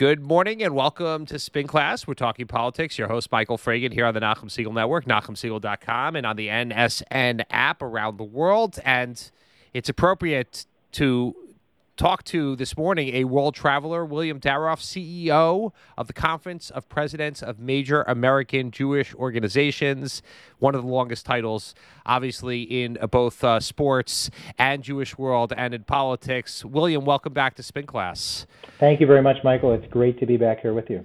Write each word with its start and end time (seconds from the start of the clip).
Good 0.00 0.22
morning 0.22 0.62
and 0.62 0.74
welcome 0.74 1.26
to 1.26 1.38
Spin 1.38 1.66
Class. 1.66 2.06
We're 2.06 2.14
talking 2.14 2.46
politics. 2.46 2.96
Your 2.96 3.06
host, 3.06 3.30
Michael 3.30 3.58
Fragin, 3.58 3.92
here 3.92 4.06
on 4.06 4.14
the 4.14 4.20
Nachum 4.20 4.46
Segal 4.46 4.72
Network, 4.72 5.04
NachumSegal.com, 5.04 6.16
and 6.16 6.24
on 6.24 6.36
the 6.36 6.48
NSN 6.48 7.44
app 7.50 7.82
around 7.82 8.16
the 8.16 8.24
world. 8.24 8.78
And 8.86 9.30
it's 9.74 9.90
appropriate 9.90 10.64
to 10.92 11.36
talked 12.00 12.24
to 12.24 12.56
this 12.56 12.78
morning 12.78 13.14
a 13.14 13.24
world 13.24 13.54
traveler, 13.54 14.06
William 14.06 14.40
Daroff, 14.40 14.80
CEO 14.80 15.70
of 15.98 16.06
the 16.06 16.14
Conference 16.14 16.70
of 16.70 16.88
Presidents 16.88 17.42
of 17.42 17.58
Major 17.58 18.04
American 18.04 18.70
Jewish 18.70 19.14
Organizations, 19.16 20.22
one 20.60 20.74
of 20.74 20.80
the 20.80 20.88
longest 20.88 21.26
titles, 21.26 21.74
obviously, 22.06 22.62
in 22.62 22.96
both 23.10 23.44
uh, 23.44 23.60
sports 23.60 24.30
and 24.56 24.82
Jewish 24.82 25.18
world 25.18 25.52
and 25.54 25.74
in 25.74 25.84
politics. 25.84 26.64
William, 26.64 27.04
welcome 27.04 27.34
back 27.34 27.54
to 27.56 27.62
Spin 27.62 27.84
Class. 27.84 28.46
Thank 28.78 28.98
you 29.00 29.06
very 29.06 29.20
much, 29.20 29.44
Michael. 29.44 29.74
It's 29.74 29.86
great 29.92 30.18
to 30.20 30.26
be 30.26 30.38
back 30.38 30.60
here 30.60 30.72
with 30.72 30.88
you. 30.88 31.04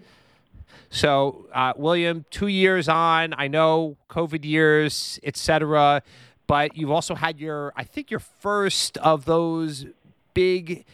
So, 0.89 1.45
uh, 1.53 1.73
William, 1.75 2.23
two 2.29 2.47
years 2.47 2.87
on, 2.87 3.33
I 3.37 3.49
know 3.49 3.97
COVID 4.09 4.45
years, 4.45 5.19
etc., 5.23 6.03
but 6.47 6.77
you've 6.77 6.91
also 6.91 7.15
had 7.15 7.37
your, 7.37 7.73
I 7.75 7.83
think, 7.83 8.11
your 8.11 8.21
first 8.21 8.97
of 8.99 9.25
those 9.25 9.87
big 10.35 10.85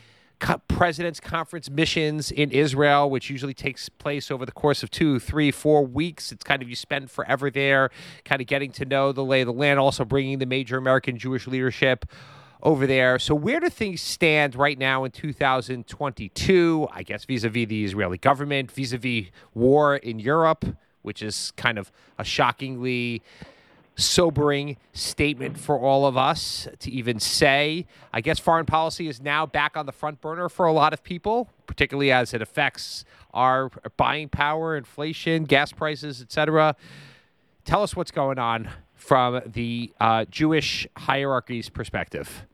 president's 0.68 1.20
conference 1.20 1.70
missions 1.70 2.32
in 2.32 2.50
Israel, 2.52 3.10
which 3.10 3.30
usually 3.30 3.54
takes 3.54 3.90
place 3.90 4.32
over 4.32 4.46
the 4.46 4.52
course 4.52 4.82
of 4.82 4.90
two, 4.90 5.20
three, 5.20 5.52
four 5.52 5.86
weeks. 5.86 6.32
It's 6.32 6.44
kind 6.44 6.62
of 6.62 6.70
you 6.70 6.76
spend 6.76 7.12
forever 7.12 7.52
there, 7.52 7.92
kind 8.26 8.42
of 8.42 8.48
getting 8.48 8.72
to 8.74 8.86
know 8.86 9.12
the 9.12 9.24
lay 9.24 9.42
of 9.42 9.48
the 9.48 9.54
land, 9.54 9.80
also 9.80 10.04
bringing 10.06 10.40
the 10.40 10.46
major 10.46 10.78
American 10.78 11.18
Jewish 11.18 11.46
leadership 11.46 12.06
over 12.64 12.88
there. 12.88 13.20
So, 13.20 13.36
where 13.36 13.60
do 13.60 13.70
things 13.70 14.02
stand 14.02 14.56
right 14.56 14.78
now 14.78 15.04
in 15.04 15.12
2022? 15.12 16.88
I 16.92 17.04
guess 17.04 17.26
vis 17.26 17.44
a 17.44 17.50
vis 17.50 17.68
the 17.68 17.86
Israeli 17.86 18.18
government, 18.18 18.72
vis 18.72 18.94
a 18.94 18.98
vis 18.98 19.28
war 19.54 19.96
in 19.98 20.20
Europe, 20.20 20.66
which 21.02 21.22
is 21.22 21.52
kind 21.56 21.78
of 21.78 21.92
a 22.18 22.24
shockingly 22.24 23.22
sobering 24.02 24.78
statement 24.94 25.58
for 25.58 25.80
all 25.80 26.06
of 26.06 26.18
us 26.18 26.68
to 26.80 26.92
even 26.92 27.20
say. 27.20 27.86
I 28.12 28.22
guess 28.22 28.40
foreign 28.40 28.66
policy 28.66 29.08
is 29.08 29.22
now 29.22 29.46
back 29.46 29.78
on 29.78 29.86
the 29.86 29.92
front 29.92 30.20
burner 30.22 30.50
for 30.50 30.66
a 30.66 30.74
lot 30.74 30.94
of 30.94 31.04
people, 31.04 31.50
particularly 31.68 32.12
as 32.12 32.34
it 32.34 32.42
affects 32.42 33.06
our 33.34 33.70
buying 33.98 34.30
power, 34.30 34.76
inflation, 34.76 35.46
gas 35.46 35.72
prices, 35.72 36.22
etc. 36.22 36.76
Tell 37.64 37.84
us 37.84 37.96
what's 37.96 38.12
going 38.12 38.40
on 38.40 38.70
from 38.96 39.42
the 39.46 39.92
uh, 40.00 40.26
Jewish 40.30 40.88
hierarchy's 40.98 41.70
perspective. 41.70 42.46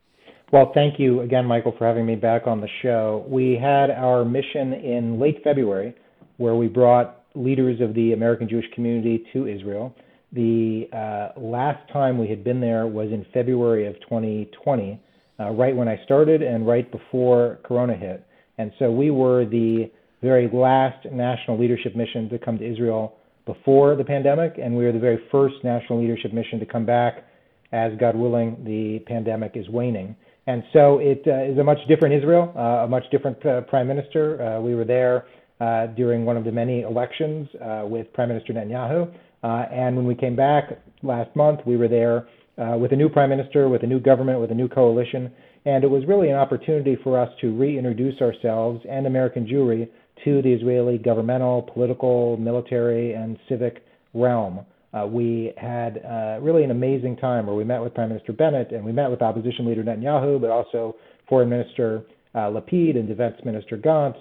Well, 0.51 0.71
thank 0.73 0.97
you 0.97 1.21
again, 1.21 1.45
Michael, 1.45 1.73
for 1.77 1.85
having 1.85 2.05
me 2.05 2.15
back 2.15 2.47
on 2.47 2.61
the 2.61 2.69
show. 2.81 3.25
We 3.27 3.59
had 3.61 3.91
our 3.91 4.23
mission 4.23 4.73
in 4.73 5.19
late 5.19 5.43
February 5.43 5.93
where 6.37 6.55
we 6.55 6.67
brought 6.67 7.23
leaders 7.35 7.81
of 7.81 7.93
the 7.93 8.13
American 8.13 8.47
Jewish 8.47 8.65
community 8.73 9.25
to 9.33 9.45
Israel. 9.45 9.93
The 10.37 10.87
uh, 10.93 11.39
last 11.39 11.91
time 11.91 12.19
we 12.19 12.27
had 12.27 12.43
been 12.43 12.61
there 12.61 12.85
was 12.85 13.07
in 13.11 13.25
February 13.33 13.87
of 13.87 13.95
2020, 14.01 15.01
uh, 15.39 15.49
right 15.49 15.75
when 15.75 15.87
I 15.87 15.99
started 16.05 16.43
and 16.43 16.67
right 16.67 16.91
before 16.91 17.57
Corona 17.63 17.95
hit. 17.95 18.23
And 18.59 18.71
so 18.77 18.91
we 18.91 19.09
were 19.09 19.45
the 19.45 19.89
very 20.21 20.47
last 20.53 21.07
national 21.11 21.59
leadership 21.59 21.95
mission 21.95 22.29
to 22.29 22.37
come 22.37 22.59
to 22.59 22.71
Israel 22.71 23.15
before 23.47 23.95
the 23.95 24.03
pandemic, 24.03 24.59
and 24.63 24.77
we 24.77 24.83
were 24.85 24.91
the 24.91 24.99
very 24.99 25.17
first 25.31 25.55
national 25.63 25.99
leadership 25.99 26.31
mission 26.31 26.59
to 26.59 26.67
come 26.67 26.85
back 26.85 27.25
as, 27.71 27.93
God 27.99 28.15
willing, 28.15 28.63
the 28.63 28.99
pandemic 29.11 29.53
is 29.55 29.67
waning. 29.69 30.15
And 30.45 30.61
so 30.71 30.99
it 30.99 31.23
uh, 31.25 31.51
is 31.51 31.57
a 31.57 31.63
much 31.63 31.79
different 31.87 32.13
Israel, 32.13 32.53
uh, 32.55 32.85
a 32.85 32.87
much 32.87 33.09
different 33.09 33.43
uh, 33.43 33.61
prime 33.61 33.87
minister. 33.87 34.39
Uh, 34.39 34.61
we 34.61 34.75
were 34.75 34.85
there 34.85 35.25
uh, 35.59 35.87
during 35.87 36.25
one 36.25 36.37
of 36.37 36.43
the 36.43 36.51
many 36.51 36.81
elections 36.81 37.47
uh, 37.55 37.81
with 37.85 38.13
Prime 38.13 38.29
Minister 38.29 38.53
Netanyahu. 38.53 39.11
Uh, 39.43 39.65
and 39.71 39.95
when 39.95 40.05
we 40.05 40.15
came 40.15 40.35
back 40.35 40.79
last 41.03 41.35
month, 41.35 41.59
we 41.65 41.77
were 41.77 41.87
there 41.87 42.27
uh, 42.57 42.77
with 42.77 42.91
a 42.91 42.95
new 42.95 43.09
prime 43.09 43.29
minister, 43.29 43.69
with 43.69 43.83
a 43.83 43.87
new 43.87 43.99
government, 43.99 44.39
with 44.39 44.51
a 44.51 44.55
new 44.55 44.67
coalition. 44.67 45.31
And 45.65 45.83
it 45.83 45.87
was 45.87 46.03
really 46.07 46.29
an 46.29 46.37
opportunity 46.37 46.97
for 47.03 47.19
us 47.19 47.29
to 47.41 47.55
reintroduce 47.55 48.21
ourselves 48.21 48.81
and 48.89 49.05
American 49.05 49.45
Jewry 49.45 49.89
to 50.23 50.41
the 50.41 50.51
Israeli 50.51 50.97
governmental, 50.97 51.61
political, 51.61 52.37
military, 52.37 53.13
and 53.13 53.37
civic 53.47 53.83
realm. 54.13 54.65
Uh, 54.93 55.05
we 55.05 55.53
had 55.57 56.01
uh, 56.05 56.39
really 56.41 56.63
an 56.63 56.71
amazing 56.71 57.17
time 57.17 57.45
where 57.45 57.55
we 57.55 57.63
met 57.63 57.81
with 57.81 57.93
Prime 57.93 58.09
Minister 58.09 58.33
Bennett 58.33 58.71
and 58.71 58.83
we 58.83 58.91
met 58.91 59.11
with 59.11 59.21
opposition 59.21 59.65
leader 59.65 59.83
Netanyahu, 59.83 60.39
but 60.39 60.49
also 60.49 60.95
Foreign 61.27 61.49
Minister 61.49 62.03
uh, 62.33 62.49
Lapid 62.49 62.97
and 62.97 63.07
Defense 63.07 63.35
Minister 63.43 63.77
Gantz, 63.77 64.17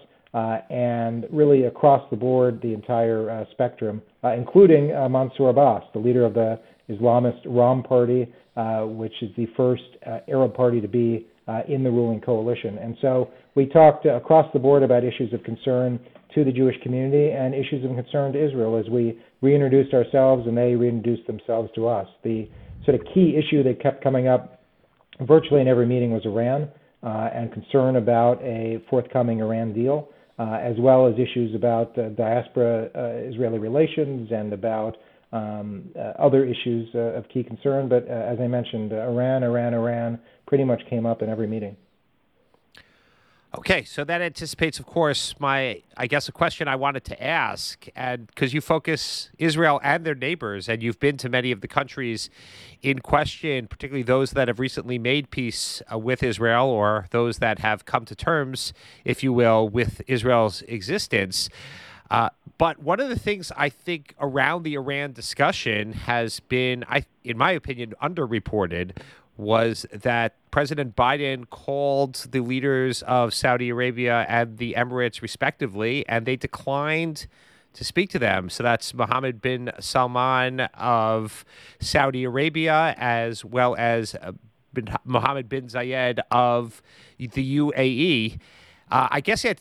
and 0.71 1.27
really 1.33 1.65
across 1.65 2.09
the 2.11 2.17
board, 2.17 2.61
the 2.63 2.73
entire 2.75 3.31
uh, 3.31 3.45
spectrum, 3.53 4.03
uh, 4.25 4.33
including 4.33 4.89
Mansour 4.89 5.49
Abbas, 5.49 5.85
the 5.93 5.99
leader 5.99 6.25
of 6.25 6.35
the 6.35 6.59
Islamist 6.91 7.41
Ram 7.47 7.83
Party, 7.83 8.33
which 8.97 9.15
is 9.23 9.31
the 9.37 9.47
first 9.57 9.83
Arab 10.29 10.55
party 10.55 10.81
to 10.81 10.89
be 10.89 11.27
in 11.69 11.83
the 11.83 11.91
ruling 11.91 12.21
coalition. 12.21 12.79
And 12.79 12.97
so 13.01 13.31
we 13.55 13.67
talked 13.67 14.07
across 14.07 14.53
the 14.53 14.59
board 14.59 14.83
about 14.83 15.05
issues 15.05 15.33
of 15.33 15.43
concern 15.43 15.99
to 16.35 16.45
the 16.45 16.53
Jewish 16.53 16.77
community 16.83 17.31
and 17.31 17.55
issues 17.55 17.85
of 17.85 17.95
concern 17.97 18.33
to 18.35 18.45
Israel 18.45 18.77
as 18.77 18.91
we 18.91 19.19
reintroduced 19.41 19.95
ourselves 19.95 20.47
and 20.47 20.57
they 20.57 20.75
reintroduced 20.75 21.27
themselves 21.27 21.71
to 21.75 21.89
us. 21.89 22.07
The 22.25 22.49
sort 22.85 23.01
of 23.01 23.07
key 23.15 23.37
issue 23.37 23.63
that 23.63 23.83
kept 23.83 24.05
coming 24.05 24.29
up 24.29 24.61
virtually 25.23 25.63
in 25.63 25.69
every 25.69 25.87
meeting 25.87 26.13
was 26.13 26.23
Iran 26.27 26.69
uh, 27.03 27.31
and 27.33 27.51
concern 27.53 27.97
about 27.97 28.43
a 28.43 28.83
forthcoming 28.91 29.41
Iran 29.41 29.73
deal 29.73 30.11
uh, 30.11 30.16
as 30.39 30.77
well 30.79 31.07
as 31.07 31.15
issues 31.15 31.55
about 31.55 31.97
uh, 31.99 32.11
diaspora 32.11 32.91
uh, 32.95 33.29
Israeli 33.29 33.59
relations 33.59 34.31
and 34.31 34.53
about 34.53 34.97
um, 35.33 35.91
uh, 35.97 36.13
other 36.19 36.45
issues 36.45 36.89
uh, 36.95 37.19
of 37.19 37.29
key 37.29 37.43
concern. 37.43 37.89
But 37.89 38.07
as 38.09 38.39
I 38.41 38.47
mentioned, 38.47 38.93
Iran, 38.93 39.43
Iran, 39.43 39.75
Iran 39.75 40.19
pretty 40.47 40.65
much 40.65 40.81
came 40.89 41.07
up 41.07 41.23
in 41.23 41.29
every 41.29 41.47
meeting. 41.47 41.77
Okay, 43.59 43.85
so 43.85 44.05
that 44.05 44.21
anticipates, 44.21 44.79
of 44.79 44.85
course, 44.85 45.35
my 45.39 45.83
I 45.97 46.07
guess 46.07 46.29
a 46.29 46.33
question 46.33 46.69
I 46.69 46.77
wanted 46.77 47.05
to 47.05 47.23
ask, 47.23 47.87
and 47.97 48.27
because 48.27 48.53
you 48.53 48.61
focus 48.61 49.31
Israel 49.39 49.81
and 49.83 50.05
their 50.05 50.15
neighbors, 50.15 50.69
and 50.69 50.83
you've 50.83 51.01
been 51.01 51.17
to 51.17 51.31
many 51.31 51.53
of 51.53 51.63
the 51.63 51.69
countries 51.69 52.29
in 52.83 52.99
question, 52.99 53.67
particularly 53.67 54.03
those 54.03 54.33
that 54.33 54.49
have 54.49 54.61
recently 54.61 54.99
made 54.99 55.31
peace 55.31 55.81
uh, 55.91 55.99
with 55.99 56.23
Israel, 56.23 56.67
or 56.67 57.07
those 57.13 57.39
that 57.39 57.61
have 57.61 57.87
come 57.87 58.05
to 58.05 58.15
terms, 58.15 58.75
if 59.07 59.23
you 59.23 59.33
will, 59.33 59.67
with 59.67 60.03
Israel's 60.07 60.61
existence. 60.69 61.49
Uh, 62.11 62.29
but 62.59 62.79
one 62.81 63.01
of 63.01 63.09
the 63.09 63.19
things 63.19 63.51
I 63.57 63.71
think 63.71 64.15
around 64.21 64.65
the 64.65 64.75
Iran 64.75 65.13
discussion 65.13 65.93
has 65.93 66.41
been, 66.41 66.85
I, 66.89 67.07
in 67.25 67.39
my 67.39 67.53
opinion, 67.53 67.95
underreported 68.03 68.99
was 69.37 69.87
that 69.93 70.37
President 70.51 70.97
Biden 70.97 71.49
called 71.51 72.27
the 72.31 72.41
leaders 72.41 73.03
of 73.03 73.35
Saudi 73.35 73.71
Arabia 73.71 74.25
and 74.29 74.59
the 74.59 74.75
Emirates, 74.77 75.21
respectively, 75.21 76.07
and 76.09 76.27
they 76.27 76.37
declined 76.37 77.27
to 77.75 77.85
speak 77.85 78.09
to 78.11 78.19
them. 78.19 78.49
So 78.49 78.63
that's 78.63 78.95
Mohammed 78.95 79.43
bin 79.43 79.71
Salman 79.79 80.61
of 80.61 81.45
Saudi 81.81 82.25
Arabia, 82.25 82.95
as 82.97 83.45
well 83.45 83.77
as 83.77 84.15
uh, 84.15 84.33
bin, 84.73 84.89
Mohammed 85.05 85.49
bin 85.49 85.67
Zayed 85.67 86.21
of 86.31 86.83
the 87.19 87.59
UAE. 87.59 88.39
Uh, 88.91 89.09
I 89.11 89.21
guess 89.21 89.45
it 89.45 89.61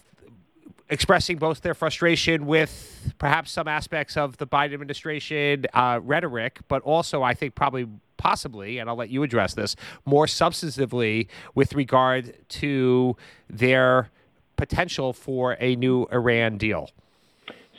expressing 0.89 1.37
both 1.37 1.61
their 1.61 1.73
frustration 1.73 2.45
with 2.45 3.13
perhaps 3.17 3.51
some 3.51 3.67
aspects 3.67 4.15
of 4.15 4.37
the 4.37 4.45
Biden 4.45 4.73
administration 4.75 5.65
uh, 5.73 5.99
rhetoric, 6.03 6.59
but 6.67 6.81
also 6.83 7.23
I 7.23 7.33
think 7.33 7.55
probably 7.55 7.87
possibly, 8.17 8.79
and 8.79 8.89
I'll 8.89 8.95
let 8.95 9.09
you 9.09 9.23
address 9.23 9.53
this, 9.53 9.75
more 10.05 10.25
substantively 10.25 11.27
with 11.53 11.73
regard 11.73 12.35
to 12.49 13.15
their 13.49 14.09
potential 14.55 15.13
for 15.13 15.57
a 15.59 15.75
new 15.75 16.07
Iran 16.11 16.57
deal? 16.57 16.89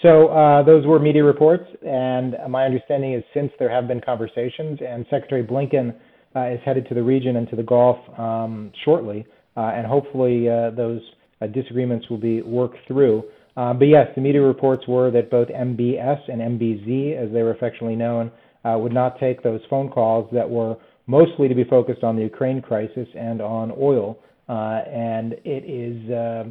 So 0.02 0.28
uh, 0.28 0.62
those 0.62 0.84
were 0.86 0.98
media 0.98 1.24
reports, 1.24 1.64
and 1.84 2.36
my 2.50 2.64
understanding 2.64 3.14
is 3.14 3.24
since 3.32 3.50
there 3.58 3.70
have 3.70 3.88
been 3.88 4.00
conversations, 4.00 4.78
and 4.86 5.06
Secretary 5.08 5.42
Blinken 5.42 5.94
uh, 6.34 6.40
is 6.48 6.60
headed 6.64 6.86
to 6.88 6.94
the 6.94 7.02
region 7.02 7.36
and 7.36 7.48
to 7.48 7.56
the 7.56 7.62
Gulf 7.62 7.96
um, 8.18 8.70
shortly, 8.84 9.26
uh, 9.56 9.72
and 9.74 9.86
hopefully 9.86 10.48
uh, 10.48 10.70
those 10.70 11.00
uh, 11.40 11.46
disagreements 11.46 12.10
will 12.10 12.18
be 12.18 12.42
worked 12.42 12.76
through. 12.86 13.24
Uh, 13.56 13.72
but 13.72 13.86
yes, 13.86 14.06
the 14.14 14.20
media 14.20 14.42
reports 14.42 14.86
were 14.86 15.10
that 15.10 15.30
both 15.30 15.48
MBS 15.48 16.20
and 16.28 16.42
MBZ, 16.60 17.16
as 17.16 17.32
they 17.32 17.42
were 17.42 17.52
affectionately 17.52 17.96
known, 17.96 18.30
uh, 18.66 18.76
would 18.78 18.92
not 18.92 19.18
take 19.18 19.42
those 19.42 19.60
phone 19.70 19.88
calls 19.88 20.28
that 20.32 20.48
were 20.48 20.76
mostly 21.06 21.48
to 21.48 21.54
be 21.54 21.64
focused 21.64 22.02
on 22.02 22.16
the 22.16 22.22
Ukraine 22.22 22.60
crisis 22.60 23.06
and 23.14 23.40
on 23.40 23.72
oil. 23.78 24.18
Uh, 24.48 24.82
and 24.88 25.34
it 25.44 25.64
is 25.64 26.10
uh, 26.10 26.44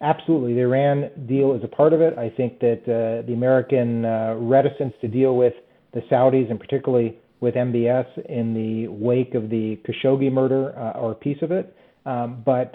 absolutely 0.00 0.54
the 0.54 0.60
Iran 0.60 1.10
deal 1.26 1.54
is 1.54 1.62
a 1.64 1.68
part 1.68 1.92
of 1.92 2.00
it. 2.00 2.16
I 2.18 2.30
think 2.30 2.58
that 2.60 2.82
uh, 2.84 3.26
the 3.26 3.32
American 3.32 4.04
uh, 4.04 4.36
reticence 4.38 4.94
to 5.00 5.08
deal 5.08 5.36
with 5.36 5.54
the 5.94 6.00
Saudis 6.10 6.50
and 6.50 6.58
particularly 6.58 7.18
with 7.40 7.54
MBS 7.54 8.06
in 8.28 8.54
the 8.54 8.88
wake 8.88 9.34
of 9.34 9.50
the 9.50 9.78
Khashoggi 9.86 10.30
murder 10.32 10.72
uh, 10.78 10.98
are 10.98 11.12
a 11.12 11.14
piece 11.14 11.42
of 11.42 11.50
it. 11.50 11.74
Um, 12.04 12.42
but 12.44 12.72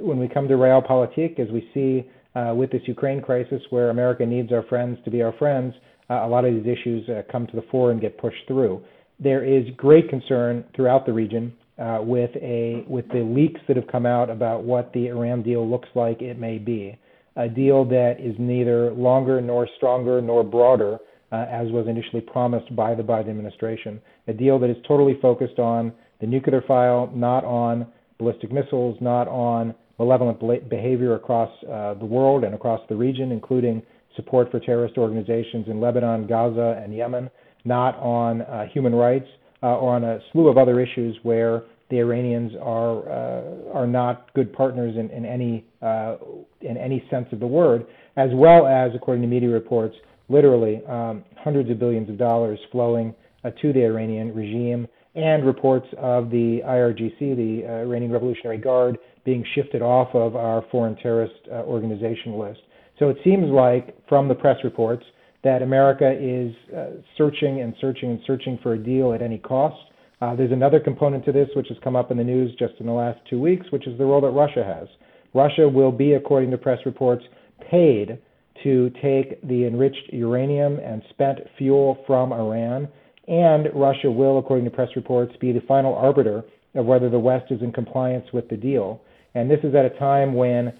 when 0.00 0.18
we 0.18 0.28
come 0.28 0.48
to 0.48 0.54
realpolitik, 0.54 1.38
as 1.38 1.50
we 1.50 1.68
see 1.74 2.08
uh, 2.34 2.54
with 2.54 2.70
this 2.72 2.82
Ukraine 2.86 3.20
crisis, 3.20 3.60
where 3.70 3.90
America 3.90 4.24
needs 4.24 4.52
our 4.52 4.62
friends 4.62 4.98
to 5.04 5.10
be 5.10 5.22
our 5.22 5.32
friends, 5.38 5.74
uh, 5.74 5.82
a 6.24 6.28
lot 6.28 6.44
of 6.44 6.54
these 6.54 6.66
issues 6.66 7.08
uh, 7.08 7.22
come 7.30 7.46
to 7.46 7.56
the 7.56 7.64
fore 7.70 7.90
and 7.90 8.00
get 8.00 8.18
pushed 8.18 8.46
through. 8.46 8.82
There 9.18 9.44
is 9.44 9.64
great 9.76 10.08
concern 10.08 10.64
throughout 10.74 11.06
the 11.06 11.12
region 11.12 11.52
uh, 11.78 11.98
with 12.02 12.30
a 12.36 12.84
with 12.88 13.08
the 13.08 13.20
leaks 13.20 13.60
that 13.68 13.76
have 13.76 13.86
come 13.86 14.06
out 14.06 14.30
about 14.30 14.64
what 14.64 14.92
the 14.92 15.08
Iran 15.08 15.42
deal 15.42 15.68
looks 15.68 15.88
like 15.94 16.20
it 16.22 16.38
may 16.38 16.58
be, 16.58 16.98
a 17.36 17.48
deal 17.48 17.84
that 17.86 18.16
is 18.20 18.34
neither 18.38 18.92
longer 18.92 19.40
nor 19.40 19.68
stronger 19.76 20.20
nor 20.20 20.44
broader 20.44 20.98
uh, 21.32 21.46
as 21.50 21.70
was 21.70 21.86
initially 21.88 22.20
promised 22.20 22.74
by 22.76 22.94
the 22.94 23.02
Biden 23.02 23.30
administration, 23.30 24.00
a 24.28 24.32
deal 24.32 24.58
that 24.58 24.70
is 24.70 24.76
totally 24.86 25.18
focused 25.20 25.58
on 25.58 25.92
the 26.20 26.26
nuclear 26.26 26.62
file, 26.68 27.10
not 27.14 27.44
on 27.44 27.86
ballistic 28.18 28.52
missiles, 28.52 28.96
not 29.00 29.26
on 29.28 29.74
malevolent 29.98 30.38
behavior 30.68 31.14
across 31.14 31.50
uh, 31.64 31.94
the 31.94 32.04
world 32.04 32.44
and 32.44 32.54
across 32.54 32.80
the 32.88 32.94
region, 32.94 33.32
including 33.32 33.82
support 34.16 34.50
for 34.50 34.60
terrorist 34.60 34.98
organizations 34.98 35.66
in 35.68 35.80
Lebanon, 35.80 36.26
Gaza, 36.26 36.80
and 36.82 36.94
Yemen, 36.94 37.30
not 37.64 37.96
on 37.96 38.42
uh, 38.42 38.66
human 38.72 38.94
rights, 38.94 39.26
uh, 39.62 39.76
or 39.76 39.94
on 39.94 40.04
a 40.04 40.18
slew 40.32 40.48
of 40.48 40.58
other 40.58 40.80
issues 40.80 41.16
where 41.22 41.62
the 41.90 41.98
Iranians 41.98 42.52
are 42.60 43.08
uh, 43.08 43.72
are 43.74 43.86
not 43.86 44.32
good 44.34 44.52
partners 44.52 44.96
in, 44.96 45.10
in 45.10 45.24
any 45.26 45.64
uh, 45.82 46.16
in 46.62 46.76
any 46.76 47.06
sense 47.10 47.26
of 47.32 47.38
the 47.38 47.46
word, 47.46 47.86
as 48.16 48.30
well 48.32 48.66
as, 48.66 48.92
according 48.94 49.22
to 49.22 49.28
media 49.28 49.50
reports, 49.50 49.94
literally 50.28 50.82
um, 50.88 51.22
hundreds 51.36 51.70
of 51.70 51.78
billions 51.78 52.08
of 52.08 52.16
dollars 52.16 52.58
flowing 52.70 53.14
uh, 53.44 53.50
to 53.60 53.72
the 53.74 53.84
Iranian 53.84 54.34
regime, 54.34 54.88
and 55.14 55.44
reports 55.44 55.86
of 55.98 56.30
the 56.30 56.60
IRGC, 56.64 57.18
the 57.18 57.66
uh, 57.68 57.72
Iranian 57.84 58.10
Revolutionary 58.10 58.58
Guard, 58.58 58.98
being 59.24 59.44
shifted 59.54 59.82
off 59.82 60.08
of 60.14 60.34
our 60.34 60.64
foreign 60.72 60.96
terrorist 60.96 61.34
organization 61.50 62.38
list. 62.38 62.60
So 63.02 63.08
it 63.08 63.16
seems 63.24 63.50
like, 63.50 63.96
from 64.08 64.28
the 64.28 64.34
press 64.36 64.58
reports, 64.62 65.04
that 65.42 65.60
America 65.60 66.08
is 66.08 66.54
uh, 66.72 67.02
searching 67.18 67.60
and 67.60 67.74
searching 67.80 68.10
and 68.10 68.20
searching 68.24 68.60
for 68.62 68.74
a 68.74 68.78
deal 68.78 69.12
at 69.12 69.20
any 69.20 69.38
cost. 69.38 69.74
Uh, 70.20 70.36
there's 70.36 70.52
another 70.52 70.78
component 70.78 71.24
to 71.24 71.32
this 71.32 71.48
which 71.56 71.66
has 71.66 71.76
come 71.82 71.96
up 71.96 72.12
in 72.12 72.16
the 72.16 72.22
news 72.22 72.54
just 72.60 72.74
in 72.78 72.86
the 72.86 72.92
last 72.92 73.18
two 73.28 73.40
weeks, 73.40 73.66
which 73.72 73.88
is 73.88 73.98
the 73.98 74.04
role 74.04 74.20
that 74.20 74.30
Russia 74.30 74.62
has. 74.62 74.86
Russia 75.34 75.68
will 75.68 75.90
be, 75.90 76.12
according 76.12 76.52
to 76.52 76.56
press 76.56 76.78
reports, 76.86 77.24
paid 77.68 78.20
to 78.62 78.88
take 79.02 79.42
the 79.48 79.66
enriched 79.66 80.12
uranium 80.12 80.78
and 80.78 81.02
spent 81.10 81.40
fuel 81.58 81.98
from 82.06 82.32
Iran, 82.32 82.86
and 83.26 83.66
Russia 83.74 84.12
will, 84.12 84.38
according 84.38 84.64
to 84.66 84.70
press 84.70 84.90
reports, 84.94 85.34
be 85.40 85.50
the 85.50 85.62
final 85.66 85.92
arbiter 85.92 86.44
of 86.76 86.86
whether 86.86 87.10
the 87.10 87.18
West 87.18 87.50
is 87.50 87.62
in 87.62 87.72
compliance 87.72 88.26
with 88.32 88.48
the 88.48 88.56
deal. 88.56 89.00
And 89.34 89.50
this 89.50 89.58
is 89.64 89.74
at 89.74 89.84
a 89.84 89.98
time 89.98 90.34
when, 90.34 90.72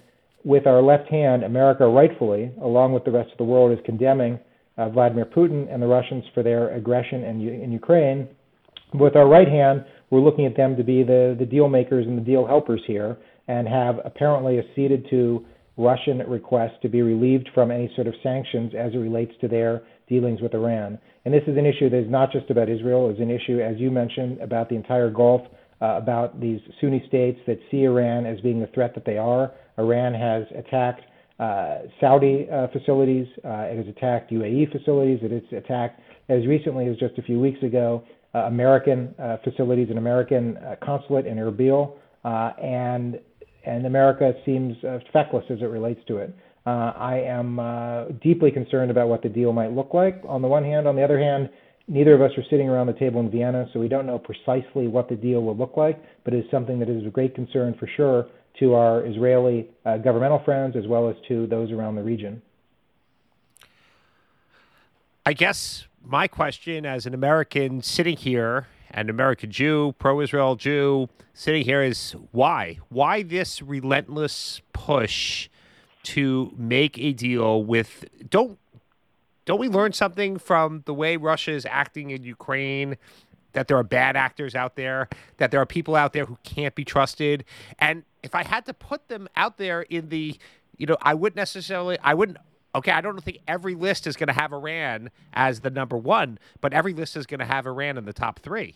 with 0.43 0.67
our 0.67 0.81
left 0.81 1.09
hand, 1.09 1.43
America 1.43 1.87
rightfully, 1.87 2.51
along 2.61 2.93
with 2.93 3.05
the 3.05 3.11
rest 3.11 3.31
of 3.31 3.37
the 3.37 3.43
world, 3.43 3.71
is 3.71 3.83
condemning 3.85 4.39
uh, 4.77 4.89
Vladimir 4.89 5.25
Putin 5.25 5.71
and 5.73 5.81
the 5.81 5.87
Russians 5.87 6.23
for 6.33 6.43
their 6.43 6.73
aggression 6.75 7.23
in, 7.23 7.47
in 7.47 7.71
Ukraine. 7.71 8.27
With 8.93 9.15
our 9.15 9.27
right 9.27 9.47
hand, 9.47 9.85
we're 10.09 10.19
looking 10.19 10.45
at 10.45 10.55
them 10.55 10.75
to 10.75 10.83
be 10.83 11.03
the, 11.03 11.35
the 11.39 11.45
deal 11.45 11.69
makers 11.69 12.05
and 12.05 12.17
the 12.17 12.21
deal 12.21 12.45
helpers 12.45 12.81
here, 12.85 13.17
and 13.47 13.67
have 13.67 13.99
apparently 14.05 14.59
acceded 14.59 15.07
to 15.09 15.45
Russian 15.77 16.19
requests 16.19 16.77
to 16.83 16.89
be 16.89 17.01
relieved 17.01 17.49
from 17.53 17.71
any 17.71 17.91
sort 17.95 18.07
of 18.07 18.13
sanctions 18.21 18.73
as 18.77 18.93
it 18.93 18.97
relates 18.97 19.33
to 19.41 19.47
their 19.47 19.81
dealings 20.07 20.41
with 20.41 20.53
Iran. 20.53 20.99
And 21.25 21.33
this 21.33 21.43
is 21.47 21.57
an 21.57 21.65
issue 21.65 21.89
that 21.89 21.97
is 21.97 22.11
not 22.11 22.31
just 22.31 22.49
about 22.51 22.69
Israel, 22.69 23.09
it's 23.09 23.19
an 23.19 23.31
issue, 23.31 23.59
as 23.59 23.77
you 23.77 23.89
mentioned, 23.89 24.39
about 24.39 24.69
the 24.69 24.75
entire 24.75 25.09
Gulf, 25.09 25.41
uh, 25.81 25.97
about 25.97 26.39
these 26.39 26.59
Sunni 26.79 27.03
states 27.07 27.39
that 27.47 27.57
see 27.71 27.83
Iran 27.83 28.25
as 28.25 28.39
being 28.41 28.59
the 28.59 28.67
threat 28.67 28.93
that 28.95 29.05
they 29.05 29.17
are. 29.17 29.51
Iran 29.77 30.13
has 30.13 30.43
attacked 30.57 31.01
uh, 31.39 31.79
Saudi 31.99 32.47
uh, 32.51 32.67
facilities, 32.71 33.27
uh, 33.43 33.67
it 33.69 33.77
has 33.77 33.87
attacked 33.87 34.31
UAE 34.31 34.71
facilities, 34.71 35.19
it 35.23 35.31
has 35.31 35.41
attacked, 35.51 35.99
as 36.29 36.45
recently 36.45 36.87
as 36.87 36.97
just 36.97 37.17
a 37.17 37.21
few 37.23 37.39
weeks 37.39 37.61
ago, 37.63 38.03
uh, 38.35 38.39
American 38.39 39.13
uh, 39.19 39.37
facilities, 39.43 39.89
an 39.89 39.97
American 39.97 40.57
consulate 40.81 41.25
in 41.25 41.37
Erbil, 41.37 41.93
and 42.23 43.19
and 43.65 43.85
America 43.85 44.33
seems 44.45 44.75
uh, 44.83 44.99
feckless 45.11 45.45
as 45.49 45.59
it 45.61 45.65
relates 45.65 46.01
to 46.07 46.17
it. 46.17 46.35
Uh, 46.65 46.93
I 46.95 47.19
am 47.25 47.59
uh, 47.59 48.05
deeply 48.21 48.51
concerned 48.51 48.91
about 48.91 49.07
what 49.07 49.21
the 49.21 49.29
deal 49.29 49.51
might 49.53 49.71
look 49.71 49.93
like. 49.93 50.21
On 50.27 50.41
the 50.41 50.47
one 50.47 50.63
hand, 50.63 50.87
on 50.87 50.95
the 50.95 51.03
other 51.03 51.19
hand, 51.19 51.49
neither 51.87 52.13
of 52.13 52.21
us 52.21 52.31
are 52.37 52.43
sitting 52.49 52.69
around 52.69 52.87
the 52.87 52.93
table 52.93 53.19
in 53.19 53.29
Vienna, 53.29 53.67
so 53.73 53.79
we 53.79 53.87
don't 53.87 54.05
know 54.05 54.19
precisely 54.19 54.87
what 54.87 55.09
the 55.09 55.15
deal 55.15 55.41
will 55.41 55.57
look 55.57 55.75
like. 55.75 56.01
But 56.23 56.33
it 56.33 56.45
is 56.45 56.51
something 56.51 56.79
that 56.79 56.89
is 56.89 57.05
of 57.05 57.13
great 57.13 57.35
concern 57.35 57.75
for 57.79 57.87
sure 57.95 58.27
to 58.59 58.75
our 58.75 59.05
Israeli 59.05 59.69
uh, 59.85 59.97
governmental 59.97 60.39
friends 60.39 60.75
as 60.75 60.87
well 60.87 61.09
as 61.09 61.15
to 61.27 61.47
those 61.47 61.71
around 61.71 61.95
the 61.95 62.03
region. 62.03 62.41
I 65.25 65.33
guess 65.33 65.87
my 66.03 66.27
question 66.27 66.85
as 66.85 67.05
an 67.05 67.13
American 67.13 67.81
sitting 67.81 68.17
here 68.17 68.67
an 68.93 69.09
American 69.09 69.51
Jew, 69.51 69.95
pro 69.97 70.21
Israel 70.21 70.55
Jew, 70.55 71.09
sitting 71.33 71.65
here 71.65 71.81
is 71.81 72.15
why? 72.31 72.79
Why 72.89 73.23
this 73.23 73.61
relentless 73.61 74.61
push 74.71 75.49
to 76.03 76.53
make 76.57 76.99
a 76.99 77.13
deal 77.13 77.63
with 77.63 78.05
don't 78.29 78.59
don't 79.45 79.59
we 79.59 79.67
learn 79.67 79.91
something 79.91 80.37
from 80.37 80.83
the 80.85 80.93
way 80.93 81.17
Russia 81.17 81.51
is 81.51 81.65
acting 81.65 82.11
in 82.11 82.23
Ukraine? 82.23 82.97
That 83.53 83.67
there 83.67 83.77
are 83.77 83.83
bad 83.83 84.15
actors 84.15 84.55
out 84.55 84.75
there, 84.75 85.09
that 85.37 85.51
there 85.51 85.59
are 85.59 85.65
people 85.65 85.95
out 85.95 86.13
there 86.13 86.25
who 86.25 86.37
can't 86.43 86.73
be 86.75 86.85
trusted. 86.85 87.43
And 87.77 88.03
if 88.23 88.33
I 88.33 88.43
had 88.43 88.65
to 88.65 88.73
put 88.73 89.07
them 89.09 89.27
out 89.35 89.57
there 89.57 89.81
in 89.81 90.09
the, 90.09 90.37
you 90.77 90.87
know, 90.87 90.97
I 91.01 91.13
wouldn't 91.13 91.35
necessarily, 91.35 91.97
I 92.03 92.13
wouldn't 92.13 92.37
okay, 92.75 92.91
I 92.91 93.01
don't 93.01 93.21
think 93.23 93.39
every 93.47 93.75
list 93.75 94.07
is 94.07 94.15
going 94.15 94.27
to 94.27 94.33
have 94.33 94.51
Iran 94.51 95.11
as 95.33 95.59
the 95.59 95.69
number 95.69 95.97
one, 95.97 96.39
but 96.61 96.73
every 96.73 96.93
list 96.93 97.15
is 97.15 97.25
going 97.25 97.39
to 97.39 97.45
have 97.45 97.67
Iran 97.67 97.97
in 97.97 98.05
the 98.05 98.13
top 98.13 98.39
three. 98.39 98.75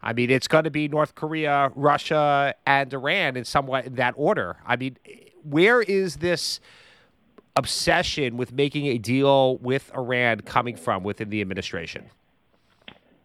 I 0.00 0.12
mean, 0.12 0.30
it's 0.30 0.48
going 0.48 0.64
to 0.64 0.70
be 0.70 0.88
North 0.88 1.14
Korea, 1.14 1.70
Russia, 1.74 2.54
and 2.66 2.92
Iran 2.92 3.36
in 3.36 3.44
somewhat 3.44 3.86
in 3.86 3.94
that 3.96 4.14
order. 4.16 4.56
I 4.66 4.76
mean, 4.76 4.96
where 5.44 5.80
is 5.80 6.16
this 6.16 6.60
obsession 7.54 8.36
with 8.36 8.52
making 8.52 8.86
a 8.86 8.98
deal 8.98 9.58
with 9.58 9.90
Iran 9.94 10.40
coming 10.40 10.76
from 10.76 11.04
within 11.04 11.30
the 11.30 11.40
administration? 11.40 12.06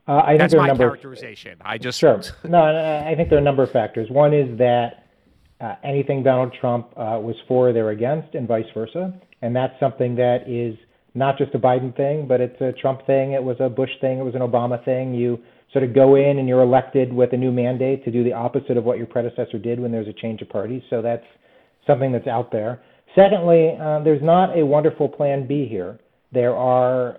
Uh, 0.07 0.21
I 0.25 0.37
That's 0.37 0.53
think 0.53 0.61
my 0.61 0.67
number 0.67 0.85
characterization. 0.85 1.53
Of, 1.53 1.61
I 1.65 1.77
just 1.77 1.99
sure. 1.99 2.21
no, 2.43 2.61
I 2.61 3.13
think 3.15 3.29
there 3.29 3.37
are 3.37 3.41
a 3.41 3.43
number 3.43 3.63
of 3.63 3.71
factors. 3.71 4.09
One 4.09 4.33
is 4.33 4.57
that 4.57 5.06
uh, 5.59 5.75
anything 5.83 6.23
Donald 6.23 6.53
Trump 6.59 6.89
uh, 6.91 7.19
was 7.19 7.35
for, 7.47 7.73
they're 7.73 7.89
against, 7.89 8.35
and 8.35 8.47
vice 8.47 8.65
versa. 8.73 9.13
And 9.41 9.55
that's 9.55 9.73
something 9.79 10.15
that 10.15 10.47
is 10.47 10.77
not 11.13 11.37
just 11.37 11.53
a 11.55 11.59
Biden 11.59 11.95
thing, 11.95 12.27
but 12.27 12.41
it's 12.41 12.59
a 12.61 12.73
Trump 12.73 13.05
thing. 13.07 13.33
It 13.33 13.43
was 13.43 13.57
a 13.59 13.69
Bush 13.69 13.89
thing. 14.01 14.19
It 14.19 14.23
was 14.23 14.35
an 14.35 14.41
Obama 14.41 14.83
thing. 14.85 15.13
You 15.13 15.39
sort 15.73 15.83
of 15.83 15.93
go 15.93 16.15
in 16.15 16.37
and 16.39 16.47
you're 16.47 16.61
elected 16.61 17.11
with 17.11 17.33
a 17.33 17.37
new 17.37 17.51
mandate 17.51 18.05
to 18.05 18.11
do 18.11 18.23
the 18.23 18.33
opposite 18.33 18.77
of 18.77 18.83
what 18.83 18.97
your 18.97 19.07
predecessor 19.07 19.57
did 19.57 19.79
when 19.79 19.91
there's 19.91 20.07
a 20.07 20.13
change 20.13 20.41
of 20.41 20.49
parties. 20.49 20.81
So 20.89 21.01
that's 21.01 21.25
something 21.85 22.11
that's 22.11 22.27
out 22.27 22.51
there. 22.51 22.81
Secondly, 23.15 23.75
uh, 23.81 23.99
there's 24.03 24.21
not 24.21 24.57
a 24.57 24.65
wonderful 24.65 25.09
plan 25.09 25.47
B 25.47 25.67
here. 25.67 25.99
There 26.31 26.55
are 26.55 27.17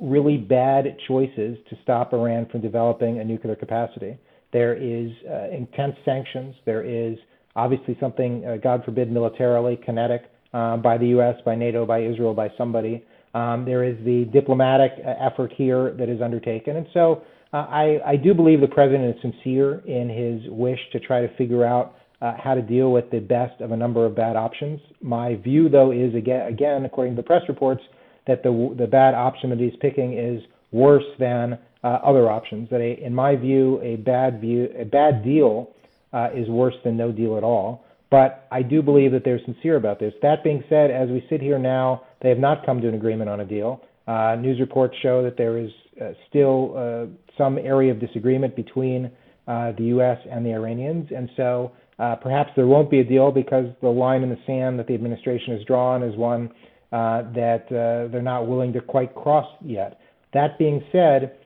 really 0.00 0.36
bad 0.36 0.96
choices 1.06 1.56
to 1.70 1.76
stop 1.82 2.12
Iran 2.12 2.46
from 2.50 2.60
developing 2.60 3.20
a 3.20 3.24
nuclear 3.24 3.54
capacity. 3.54 4.18
There 4.52 4.74
is 4.74 5.10
uh, 5.30 5.50
intense 5.50 5.94
sanctions. 6.04 6.54
There 6.64 6.82
is 6.82 7.16
obviously 7.56 7.96
something, 7.98 8.44
uh, 8.44 8.56
God 8.62 8.84
forbid, 8.84 9.10
militarily 9.10 9.78
kinetic 9.84 10.30
uh, 10.54 10.76
by 10.76 10.98
the 10.98 11.08
U.S., 11.08 11.34
by 11.44 11.56
NATO, 11.56 11.84
by 11.84 12.02
Israel, 12.02 12.34
by 12.34 12.50
somebody. 12.56 13.04
Um, 13.34 13.64
there 13.64 13.84
is 13.84 13.96
the 14.04 14.28
diplomatic 14.32 14.92
uh, 15.04 15.14
effort 15.20 15.52
here 15.56 15.94
that 15.98 16.08
is 16.08 16.22
undertaken. 16.22 16.76
And 16.76 16.86
so 16.94 17.22
uh, 17.52 17.56
I, 17.68 17.98
I 18.06 18.16
do 18.16 18.34
believe 18.34 18.60
the 18.60 18.68
president 18.68 19.16
is 19.16 19.20
sincere 19.22 19.80
in 19.86 20.08
his 20.08 20.50
wish 20.50 20.78
to 20.92 21.00
try 21.00 21.20
to 21.20 21.36
figure 21.36 21.64
out 21.64 21.96
uh, 22.22 22.32
how 22.42 22.54
to 22.54 22.62
deal 22.62 22.92
with 22.92 23.10
the 23.10 23.20
best 23.20 23.60
of 23.60 23.72
a 23.72 23.76
number 23.76 24.06
of 24.06 24.14
bad 24.14 24.36
options. 24.36 24.80
My 25.02 25.36
view, 25.36 25.68
though, 25.68 25.90
is 25.90 26.14
again, 26.14 26.46
again 26.46 26.84
according 26.84 27.14
to 27.16 27.22
the 27.22 27.26
press 27.26 27.42
reports, 27.48 27.82
that 28.26 28.42
the 28.42 28.74
the 28.76 28.86
bad 28.86 29.14
option 29.14 29.50
that 29.50 29.60
he's 29.60 29.76
picking 29.80 30.18
is 30.18 30.42
worse 30.72 31.04
than 31.18 31.58
uh, 31.84 31.98
other 32.04 32.30
options. 32.30 32.68
That, 32.70 32.80
a, 32.80 33.04
in 33.04 33.14
my 33.14 33.36
view, 33.36 33.80
a 33.82 33.96
bad 33.96 34.40
view, 34.40 34.68
a 34.76 34.84
bad 34.84 35.22
deal, 35.22 35.70
uh, 36.12 36.28
is 36.34 36.48
worse 36.48 36.74
than 36.84 36.96
no 36.96 37.12
deal 37.12 37.36
at 37.36 37.44
all. 37.44 37.84
But 38.10 38.46
I 38.52 38.62
do 38.62 38.82
believe 38.82 39.12
that 39.12 39.24
they're 39.24 39.40
sincere 39.44 39.76
about 39.76 39.98
this. 39.98 40.14
That 40.22 40.44
being 40.44 40.62
said, 40.68 40.90
as 40.90 41.08
we 41.08 41.24
sit 41.28 41.40
here 41.40 41.58
now, 41.58 42.02
they 42.22 42.28
have 42.28 42.38
not 42.38 42.64
come 42.64 42.80
to 42.80 42.88
an 42.88 42.94
agreement 42.94 43.28
on 43.28 43.40
a 43.40 43.44
deal. 43.44 43.82
Uh, 44.06 44.36
news 44.36 44.60
reports 44.60 44.94
show 45.02 45.22
that 45.24 45.36
there 45.36 45.58
is 45.58 45.70
uh, 46.00 46.12
still 46.28 46.74
uh, 46.76 47.06
some 47.36 47.58
area 47.58 47.90
of 47.90 48.00
disagreement 48.00 48.54
between 48.54 49.10
uh, 49.48 49.72
the 49.76 49.84
U.S. 49.84 50.18
and 50.30 50.46
the 50.46 50.52
Iranians, 50.52 51.08
and 51.14 51.28
so 51.36 51.72
uh, 51.98 52.14
perhaps 52.16 52.50
there 52.54 52.66
won't 52.66 52.90
be 52.90 53.00
a 53.00 53.04
deal 53.04 53.32
because 53.32 53.66
the 53.80 53.88
line 53.88 54.22
in 54.22 54.28
the 54.28 54.38
sand 54.46 54.78
that 54.78 54.86
the 54.86 54.94
administration 54.94 55.56
has 55.56 55.64
drawn 55.66 56.02
is 56.02 56.16
one 56.16 56.50
uh, 56.92 57.22
that 57.34 57.66
they're 57.68 58.22
not 58.22 58.46
willing 58.46 58.72
to 58.72 58.80
quite 58.80 59.14
cross 59.14 59.46
yet. 59.64 59.98
That 60.34 60.58
being 60.58 60.82
said, 60.92 61.36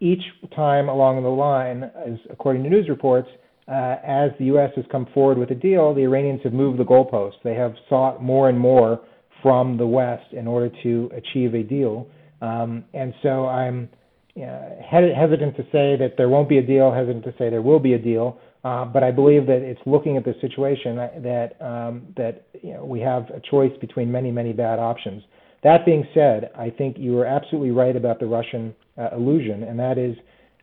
each 0.00 0.22
time 0.54 0.88
along 0.88 1.22
the 1.22 1.28
line, 1.28 1.84
as 1.84 2.18
according 2.30 2.64
to 2.64 2.70
news 2.70 2.88
reports, 2.88 3.28
uh, 3.66 3.96
as 4.04 4.30
the 4.38 4.46
U.S. 4.46 4.70
has 4.76 4.84
come 4.92 5.06
forward 5.14 5.38
with 5.38 5.50
a 5.50 5.54
deal, 5.54 5.94
the 5.94 6.02
Iranians 6.02 6.40
have 6.44 6.52
moved 6.52 6.78
the 6.78 6.84
goalposts. 6.84 7.42
They 7.42 7.54
have 7.54 7.74
sought 7.88 8.22
more 8.22 8.48
and 8.48 8.58
more 8.58 9.00
from 9.42 9.76
the 9.76 9.86
West 9.86 10.32
in 10.32 10.46
order 10.46 10.70
to 10.82 11.10
achieve 11.14 11.54
a 11.54 11.62
deal. 11.62 12.06
Um, 12.40 12.84
and 12.92 13.14
so 13.22 13.46
I'm 13.46 13.88
uh, 14.36 14.82
hesitant 14.90 15.56
to 15.56 15.62
say 15.64 15.96
that 15.96 16.14
there 16.16 16.28
won't 16.28 16.48
be 16.48 16.58
a 16.58 16.62
deal, 16.62 16.92
hesitant 16.92 17.24
to 17.24 17.34
say 17.38 17.50
there 17.50 17.62
will 17.62 17.78
be 17.78 17.94
a 17.94 17.98
deal. 17.98 18.38
Uh, 18.64 18.84
but 18.84 19.02
I 19.02 19.10
believe 19.10 19.46
that 19.46 19.58
it's 19.58 19.80
looking 19.84 20.16
at 20.16 20.24
the 20.24 20.34
situation 20.40 20.96
that 20.96 21.56
um, 21.60 22.06
that 22.16 22.46
you 22.62 22.72
know, 22.72 22.84
we 22.84 23.00
have 23.00 23.28
a 23.30 23.40
choice 23.50 23.72
between 23.80 24.10
many, 24.10 24.30
many 24.30 24.54
bad 24.54 24.78
options. 24.78 25.22
That 25.62 25.84
being 25.84 26.06
said, 26.14 26.50
I 26.56 26.70
think 26.70 26.96
you 26.98 27.18
are 27.18 27.26
absolutely 27.26 27.70
right 27.72 27.94
about 27.94 28.20
the 28.20 28.26
Russian 28.26 28.74
uh, 28.98 29.10
illusion, 29.14 29.62
and 29.64 29.78
that 29.78 29.98
is 29.98 30.16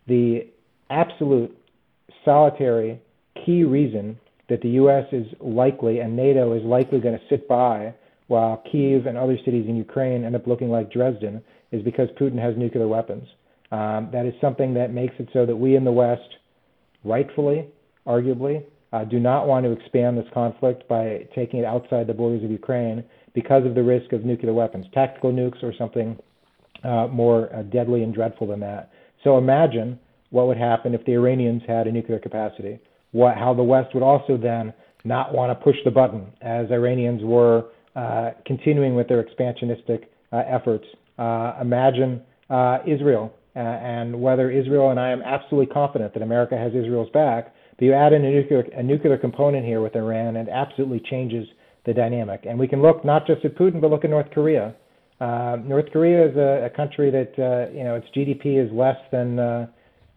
the 0.08 0.48
absolute 0.90 1.56
solitary 2.24 3.00
key 3.44 3.64
reason 3.64 4.18
that 4.48 4.60
the 4.60 4.70
U.S. 4.70 5.06
is 5.12 5.26
likely 5.40 6.00
and 6.00 6.16
NATO 6.16 6.52
is 6.52 6.62
likely 6.64 7.00
going 7.00 7.18
to 7.18 7.24
sit 7.28 7.48
by 7.48 7.94
while 8.28 8.62
Kiev 8.70 9.06
and 9.06 9.16
other 9.16 9.36
cities 9.44 9.66
in 9.68 9.76
Ukraine 9.76 10.24
end 10.24 10.36
up 10.36 10.46
looking 10.46 10.70
like 10.70 10.92
Dresden 10.92 11.42
is 11.70 11.82
because 11.82 12.08
Putin 12.20 12.38
has 12.38 12.56
nuclear 12.56 12.88
weapons. 12.88 13.26
Um, 13.70 14.10
that 14.12 14.26
is 14.26 14.34
something 14.40 14.74
that 14.74 14.92
makes 14.92 15.14
it 15.18 15.28
so 15.32 15.46
that 15.46 15.56
we 15.56 15.76
in 15.76 15.84
the 15.84 15.92
West, 15.92 16.36
rightfully, 17.04 17.68
arguably, 18.06 18.64
uh, 18.92 19.04
do 19.04 19.18
not 19.18 19.46
want 19.46 19.64
to 19.64 19.72
expand 19.72 20.18
this 20.18 20.26
conflict 20.34 20.86
by 20.86 21.26
taking 21.34 21.60
it 21.60 21.64
outside 21.64 22.06
the 22.06 22.12
borders 22.12 22.44
of 22.44 22.50
Ukraine 22.50 23.02
because 23.34 23.64
of 23.64 23.74
the 23.74 23.82
risk 23.82 24.12
of 24.12 24.24
nuclear 24.24 24.52
weapons, 24.52 24.84
tactical 24.92 25.32
nukes, 25.32 25.62
or 25.62 25.72
something 25.78 26.18
uh, 26.84 27.06
more 27.06 27.54
uh, 27.54 27.62
deadly 27.62 28.02
and 28.02 28.14
dreadful 28.14 28.46
than 28.46 28.60
that. 28.60 28.90
So 29.24 29.38
imagine 29.38 29.98
what 30.32 30.48
would 30.48 30.56
happen 30.56 30.94
if 30.94 31.04
the 31.04 31.12
Iranians 31.12 31.62
had 31.68 31.86
a 31.86 31.92
nuclear 31.92 32.18
capacity. 32.18 32.80
What, 33.12 33.36
how 33.36 33.54
the 33.54 33.62
West 33.62 33.94
would 33.94 34.02
also 34.02 34.36
then 34.36 34.72
not 35.04 35.32
want 35.32 35.56
to 35.56 35.64
push 35.64 35.76
the 35.84 35.90
button 35.90 36.26
as 36.40 36.66
Iranians 36.70 37.22
were 37.22 37.66
uh, 37.94 38.30
continuing 38.46 38.94
with 38.94 39.08
their 39.08 39.22
expansionistic 39.22 40.04
uh, 40.32 40.42
efforts. 40.48 40.84
Uh, 41.18 41.54
imagine 41.60 42.22
uh, 42.48 42.78
Israel 42.86 43.32
and 43.54 44.18
whether 44.18 44.50
Israel, 44.50 44.90
and 44.90 44.98
I 44.98 45.10
am 45.10 45.20
absolutely 45.20 45.72
confident 45.72 46.14
that 46.14 46.22
America 46.22 46.56
has 46.56 46.72
Israel's 46.72 47.10
back, 47.10 47.54
but 47.78 47.84
you 47.84 47.92
add 47.92 48.14
in 48.14 48.24
a 48.24 48.30
nuclear, 48.30 48.60
a 48.74 48.82
nuclear 48.82 49.18
component 49.18 49.66
here 49.66 49.82
with 49.82 49.94
Iran, 49.94 50.36
and 50.36 50.48
it 50.48 50.50
absolutely 50.50 51.02
changes 51.10 51.46
the 51.84 51.92
dynamic. 51.92 52.46
And 52.48 52.58
we 52.58 52.66
can 52.66 52.80
look 52.80 53.04
not 53.04 53.26
just 53.26 53.44
at 53.44 53.54
Putin, 53.56 53.82
but 53.82 53.90
look 53.90 54.04
at 54.04 54.10
North 54.10 54.30
Korea. 54.30 54.74
Uh, 55.20 55.58
North 55.62 55.92
Korea 55.92 56.30
is 56.30 56.36
a, 56.36 56.64
a 56.64 56.70
country 56.70 57.10
that 57.10 57.32
uh, 57.38 57.70
you 57.76 57.84
know 57.84 57.96
its 57.96 58.06
GDP 58.16 58.64
is 58.64 58.72
less 58.72 58.96
than 59.10 59.38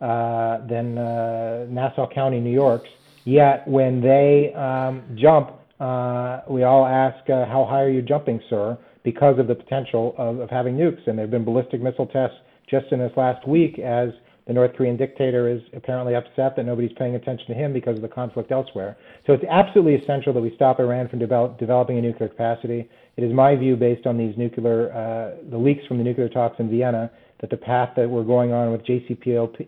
uh, 0.01 0.65
than 0.67 0.97
uh, 0.97 1.65
Nassau 1.69 2.07
County, 2.13 2.39
New 2.39 2.53
York's. 2.53 2.89
Yet 3.23 3.67
when 3.67 4.01
they 4.01 4.53
um, 4.53 5.03
jump, 5.15 5.51
uh, 5.79 6.41
we 6.49 6.63
all 6.63 6.85
ask, 6.85 7.27
uh, 7.29 7.45
"How 7.45 7.65
high 7.69 7.81
are 7.81 7.89
you 7.89 8.01
jumping, 8.01 8.39
sir?" 8.49 8.77
Because 9.03 9.39
of 9.39 9.47
the 9.47 9.55
potential 9.55 10.15
of, 10.17 10.39
of 10.39 10.49
having 10.49 10.75
nukes. 10.75 11.07
And 11.07 11.17
there 11.17 11.25
have 11.25 11.31
been 11.31 11.45
ballistic 11.45 11.81
missile 11.81 12.07
tests 12.07 12.37
just 12.69 12.91
in 12.91 12.99
this 12.99 13.11
last 13.15 13.47
week 13.47 13.79
as 13.79 14.09
the 14.47 14.53
North 14.53 14.73
Korean 14.75 14.95
dictator 14.95 15.49
is 15.49 15.61
apparently 15.75 16.13
upset 16.13 16.55
that 16.55 16.65
nobody's 16.65 16.91
paying 16.97 17.15
attention 17.15 17.47
to 17.47 17.53
him 17.53 17.73
because 17.73 17.95
of 17.95 18.03
the 18.03 18.07
conflict 18.07 18.51
elsewhere. 18.51 18.95
So 19.25 19.33
it's 19.33 19.43
absolutely 19.49 19.95
essential 19.95 20.33
that 20.33 20.41
we 20.41 20.53
stop 20.55 20.79
Iran 20.79 21.09
from 21.09 21.17
develop, 21.17 21.57
developing 21.57 21.97
a 21.97 22.01
nuclear 22.01 22.29
capacity. 22.29 22.87
It 23.17 23.23
is 23.23 23.33
my 23.33 23.55
view, 23.55 23.75
based 23.75 24.05
on 24.05 24.17
these 24.17 24.37
nuclear, 24.37 24.93
uh, 24.93 25.49
the 25.49 25.57
leaks 25.57 25.85
from 25.87 25.97
the 25.97 26.03
nuclear 26.03 26.29
talks 26.29 26.59
in 26.59 26.69
Vienna, 26.69 27.09
that 27.39 27.49
the 27.49 27.57
path 27.57 27.91
that 27.95 28.09
we're 28.09 28.23
going 28.23 28.51
on 28.53 28.71
with 28.71 28.83
JCPOA 28.85 29.67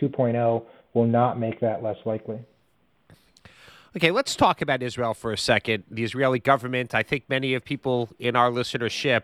2.0 0.00 0.64
will 0.94 1.06
not 1.06 1.38
make 1.38 1.60
that 1.60 1.82
less 1.82 1.96
likely. 2.04 2.38
Okay, 3.94 4.10
let's 4.10 4.34
talk 4.34 4.62
about 4.62 4.82
Israel 4.82 5.12
for 5.12 5.32
a 5.32 5.38
second. 5.38 5.84
The 5.90 6.02
Israeli 6.02 6.38
government, 6.38 6.94
I 6.94 7.02
think 7.02 7.24
many 7.28 7.52
of 7.54 7.64
people 7.64 8.08
in 8.18 8.36
our 8.36 8.50
listenership 8.50 9.22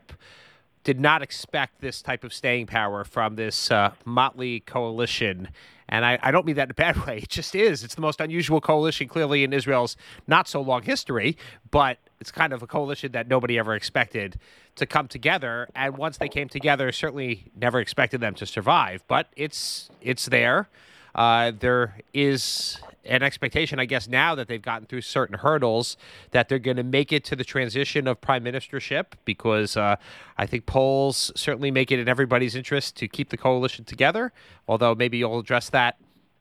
did 0.85 1.01
not 1.01 1.23
expect 1.23 1.81
this 1.81 2.03
type 2.03 2.25
of 2.25 2.33
staying 2.33 2.67
power 2.67 3.05
from 3.05 3.37
this 3.37 3.71
uh, 3.71 3.93
motley 4.05 4.61
coalition. 4.61 5.49
And 5.89 6.05
I, 6.05 6.19
I, 6.23 6.31
don't 6.31 6.45
mean 6.45 6.57
that 6.57 6.65
in 6.65 6.71
a 6.71 6.75
bad 6.75 6.97
way. 7.07 7.19
It 7.19 7.29
just 7.29 7.55
is. 7.55 7.83
It's 7.83 7.95
the 7.95 8.01
most 8.01 8.21
unusual 8.21 8.61
coalition, 8.61 9.09
clearly, 9.09 9.45
in 9.45 9.53
Israel's 9.53 9.97
not 10.27 10.49
so 10.49 10.61
long 10.61 10.83
history, 10.83 11.37
but 11.71 11.99
it's 12.21 12.31
kind 12.31 12.53
of 12.53 12.63
a 12.63 12.67
coalition 12.67 13.13
that 13.13 13.29
nobody 13.29 13.59
ever 13.59 13.75
expected 13.75 14.39
to 14.77 14.87
come 14.87 15.09
together. 15.09 15.69
And 15.75 15.97
once 15.97 16.19
they 16.19 16.29
came 16.29 16.49
together, 16.49 16.93
certainly 16.93 17.45
never 17.57 17.81
expected 17.81 18.21
them 18.21 18.35
to 18.35 18.47
survive. 18.47 19.03
But 19.09 19.29
it's 19.37 19.91
it's 20.01 20.27
there. 20.27 20.69
Uh, 21.15 21.53
there 21.59 21.99
is 22.13 22.79
an 23.05 23.23
expectation, 23.23 23.79
I 23.79 23.85
guess, 23.85 24.09
now 24.09 24.35
that 24.35 24.49
they've 24.49 24.63
gotten 24.63 24.87
through 24.87 25.03
certain 25.03 25.39
hurdles, 25.39 25.97
that 26.31 26.49
they're 26.49 26.59
going 26.59 26.77
to 26.77 26.83
make 26.83 27.13
it 27.13 27.25
to 27.25 27.37
the 27.37 27.45
transition 27.45 28.07
of 28.07 28.21
prime 28.21 28.45
ministership 28.45 29.07
because 29.25 29.77
uh, 29.77 29.97
I 30.37 30.47
think 30.47 30.67
polls 30.67 31.33
certainly 31.35 31.71
make 31.71 31.91
it 31.91 31.99
in 31.99 32.09
everybody's 32.09 32.55
interest 32.55 32.97
to 32.97 33.09
keep 33.09 33.31
the 33.31 33.37
coalition 33.37 33.85
together, 33.85 34.33
although 34.67 34.95
maybe 34.95 35.19
you'll 35.19 35.39
address 35.39 35.71
that 35.71 35.97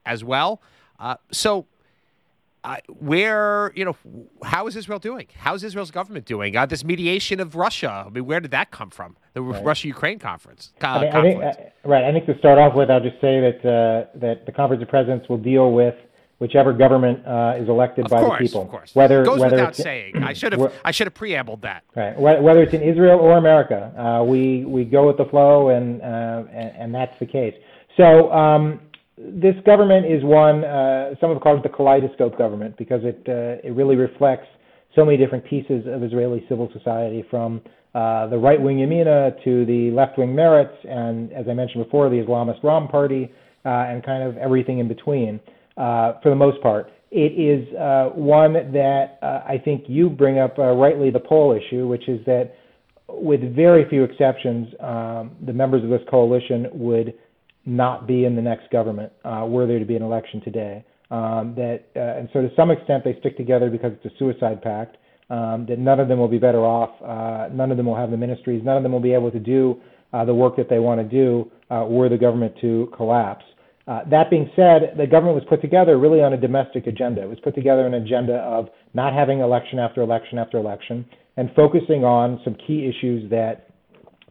as 0.05 0.23
well. 0.23 0.61
Uh, 0.99 1.15
so, 1.31 1.65
uh, 2.63 2.77
where 2.87 3.71
you 3.75 3.85
know 3.85 3.95
how 4.43 4.67
is 4.67 4.75
Israel 4.75 4.99
doing? 4.99 5.27
How 5.37 5.53
is 5.53 5.63
Israel's 5.63 5.91
government 5.91 6.25
doing? 6.25 6.57
Uh, 6.57 6.65
this 6.65 6.83
mediation 6.83 7.39
of 7.39 7.55
Russia. 7.55 8.05
I 8.05 8.09
mean, 8.09 8.25
where 8.25 8.39
did 8.39 8.51
that 8.51 8.71
come 8.71 8.89
from? 8.89 9.15
The 9.33 9.41
right. 9.41 9.63
Russia-Ukraine 9.63 10.19
conference. 10.19 10.73
Uh, 10.81 10.87
I, 10.87 11.01
mean, 11.01 11.13
I 11.13 11.21
think, 11.21 11.43
uh, 11.43 11.53
right. 11.85 12.03
I 12.03 12.11
think 12.11 12.25
to 12.25 12.37
start 12.39 12.57
off 12.57 12.75
with, 12.75 12.89
I'll 12.89 12.99
just 12.99 13.21
say 13.21 13.39
that 13.39 13.59
uh, 13.59 14.17
that 14.19 14.45
the 14.45 14.51
conference 14.51 14.81
of 14.81 14.89
presidents 14.89 15.29
will 15.29 15.37
deal 15.37 15.71
with 15.71 15.95
whichever 16.39 16.72
government 16.74 17.25
uh, 17.25 17.56
is 17.58 17.67
elected 17.67 18.06
of 18.06 18.12
by 18.12 18.22
course, 18.22 18.39
the 18.39 18.46
people. 18.46 18.62
Of 18.62 18.70
course, 18.70 18.96
whether 18.96 19.24
goes 19.24 19.39
whether 19.39 19.56
without 19.56 19.75
saying. 19.75 20.24
I 20.24 20.34
should 20.34 20.53
have 20.53 20.74
I 20.84 20.91
should 20.91 21.08
have 21.08 21.13
preambled 21.13 21.62
that. 21.62 21.84
Right. 21.96 22.20
Whether 22.20 22.63
it's 22.63 22.74
in 22.74 22.82
Israel 22.82 23.20
or 23.20 23.38
America, 23.38 23.94
uh, 23.98 24.24
we 24.24 24.65
we 24.65 24.84
go 24.84 25.08
with 25.08 25.17
the 25.17 25.25
flow, 25.25 25.70
and, 25.70 26.01
uh, 26.01 26.06
and, 26.51 26.72
and 26.77 26.96
that's 26.96 27.17
the 27.20 27.25
case. 27.25 27.56
So 27.98 28.32
um, 28.32 28.79
this 29.17 29.56
government 29.65 30.06
is 30.06 30.24
one. 30.24 30.63
Uh, 30.63 31.15
some 31.20 31.32
have 31.32 31.41
called 31.41 31.60
it 31.60 31.63
the 31.63 31.75
kaleidoscope 31.75 32.38
government 32.38 32.77
because 32.77 33.01
it 33.03 33.22
uh, 33.27 33.67
it 33.67 33.74
really 33.74 33.96
reflects 33.96 34.48
so 34.96 35.06
many 35.06 35.17
different 35.17 35.46
pieces 35.46 35.86
of 35.88 36.03
Israeli 36.03 36.44
civil 36.50 36.70
society, 36.74 37.24
from 37.29 37.62
uh, 37.94 38.27
the 38.27 38.38
right 38.38 38.60
wing 38.62 38.77
Yamina 38.77 39.44
to 39.44 39.65
the 39.65 39.91
left 39.91 40.17
wing 40.17 40.29
Meretz, 40.29 40.74
and 40.88 41.32
as 41.34 41.48
I 41.50 41.53
mentioned 41.53 41.84
before, 41.84 42.10
the 42.10 42.15
Islamist 42.15 42.63
Ram 42.63 42.88
Party, 42.88 43.32
and 43.63 44.03
kind 44.03 44.24
of 44.24 44.38
everything 44.38 44.79
in 44.79 44.88
between 44.88 45.39
for 45.77 46.29
the 46.29 46.36
most 46.36 46.62
part. 46.62 46.91
It 47.10 47.39
is 47.39 47.74
uh, 47.75 48.10
one 48.15 48.53
that 48.74 49.17
uh, 49.22 49.43
I 49.48 49.62
think 49.63 49.86
you 49.88 50.10
bring 50.10 50.39
up 50.39 50.60
uh, 50.60 50.74
rightly 50.74 51.10
the 51.10 51.22
poll 51.22 51.57
issue, 51.57 51.88
which 51.88 52.10
is 52.10 52.19
that 52.25 52.55
with 53.07 53.55
very 53.55 53.88
few 53.89 54.03
exceptions, 54.03 54.67
um, 54.81 55.31
the 55.46 55.53
members 55.53 55.84
of 55.84 55.89
this 55.89 56.01
coalition 56.10 56.67
would 56.74 57.13
not 57.65 58.07
be 58.07 58.25
in 58.25 58.36
the 58.36 58.41
next 58.41 58.69
government 58.72 59.12
uh, 59.24 59.46
were 59.48 59.65
there 59.65 59.79
to 59.79 59.86
be 59.86 59.96
an 59.96 60.03
election 60.03 60.41
today. 60.41 60.84
Um, 61.10 61.53
that 61.55 61.86
uh, 61.96 62.19
and 62.19 62.27
so 62.34 62.41
to 62.41 62.50
some 62.57 62.72
extent 62.72 63.05
they 63.05 63.15
stick 63.19 63.38
together 63.38 63.69
because 63.69 63.93
it's 63.93 64.13
a 64.13 64.17
suicide 64.19 64.62
pact. 64.62 64.98
Um, 65.29 65.65
that 65.67 65.77
none 65.77 66.00
of 66.00 66.07
them 66.07 66.19
will 66.19 66.29
be 66.29 66.38
better 66.38 66.60
off. 66.60 66.89
Uh, 67.01 67.53
none 67.53 67.69
of 67.69 67.75
them 67.75 67.86
will 67.86 67.98
have 67.98 68.12
the 68.12 68.17
ministries. 68.17 68.62
None 68.63 68.77
of 68.77 68.84
them 68.84 68.93
will 68.93 69.01
be 69.01 69.13
able 69.13 69.31
to 69.31 69.39
do 69.39 69.81
uh, 70.13 70.24
the 70.24 70.34
work 70.34 70.55
that 70.55 70.69
they 70.69 70.79
want 70.79 71.01
to 71.01 71.07
do 71.07 71.51
uh, 71.69 71.86
were 71.86 72.07
the 72.07 72.17
government 72.17 72.53
to 72.62 72.89
collapse. 72.96 73.43
Uh, 73.88 74.01
that 74.10 74.29
being 74.29 74.50
said, 74.56 74.94
the 74.98 75.08
government 75.08 75.36
was 75.36 75.46
put 75.48 75.62
together 75.62 75.98
really 75.98 76.22
on 76.22 76.34
a 76.34 76.38
domestic 76.38 76.88
agenda. 76.88 77.22
It 77.22 77.29
was 77.29 77.39
put 77.41 77.56
together 77.56 77.88
an 77.88 77.94
agenda 77.94 78.36
of 78.36 78.67
not 78.94 79.13
having 79.13 79.39
election 79.39 79.79
after 79.79 80.01
election 80.01 80.38
after 80.38 80.58
election 80.58 81.06
and 81.38 81.50
focusing 81.56 82.03
on 82.03 82.41
some 82.44 82.56
key 82.67 82.86
issues 82.86 83.29
that 83.29 83.70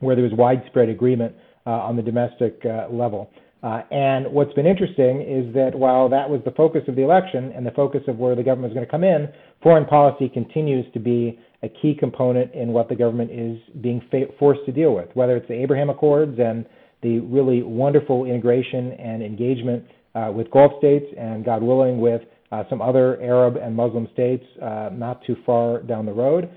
where 0.00 0.14
there 0.14 0.24
was 0.24 0.34
widespread 0.34 0.90
agreement 0.90 1.34
uh, 1.66 1.70
on 1.70 1.96
the 1.96 2.02
domestic 2.02 2.60
uh, 2.66 2.86
level. 2.90 3.30
Uh, 3.62 3.80
and 3.90 4.30
what's 4.30 4.52
been 4.52 4.66
interesting 4.66 5.22
is 5.22 5.52
that 5.54 5.74
while 5.74 6.08
that 6.08 6.28
was 6.28 6.40
the 6.44 6.50
focus 6.50 6.82
of 6.86 6.94
the 6.94 7.02
election 7.02 7.52
and 7.56 7.66
the 7.66 7.70
focus 7.70 8.02
of 8.06 8.18
where 8.18 8.36
the 8.36 8.42
government 8.42 8.70
is 8.70 8.74
going 8.74 8.84
to 8.84 8.90
come 8.90 9.02
in, 9.02 9.26
foreign 9.62 9.86
policy 9.86 10.28
continues 10.28 10.84
to 10.92 11.00
be 11.00 11.38
a 11.62 11.68
key 11.68 11.96
component 11.98 12.52
in 12.54 12.68
what 12.68 12.88
the 12.88 12.94
government 12.94 13.30
is 13.30 13.58
being 13.80 14.02
fa- 14.10 14.26
forced 14.38 14.60
to 14.66 14.72
deal 14.72 14.94
with, 14.94 15.08
whether 15.14 15.36
it's 15.36 15.48
the 15.48 15.54
Abraham 15.54 15.88
Accords 15.88 16.38
and 16.38 16.66
the 17.06 17.20
really 17.20 17.62
wonderful 17.62 18.24
integration 18.24 18.92
and 18.94 19.22
engagement 19.22 19.84
uh, 20.16 20.32
with 20.34 20.50
Gulf 20.50 20.72
states 20.78 21.06
and, 21.16 21.44
God 21.44 21.62
willing, 21.62 22.00
with 22.00 22.22
uh, 22.50 22.64
some 22.68 22.82
other 22.82 23.20
Arab 23.22 23.56
and 23.56 23.76
Muslim 23.76 24.08
states 24.12 24.44
uh, 24.60 24.90
not 24.92 25.24
too 25.24 25.36
far 25.46 25.82
down 25.82 26.04
the 26.04 26.12
road, 26.12 26.50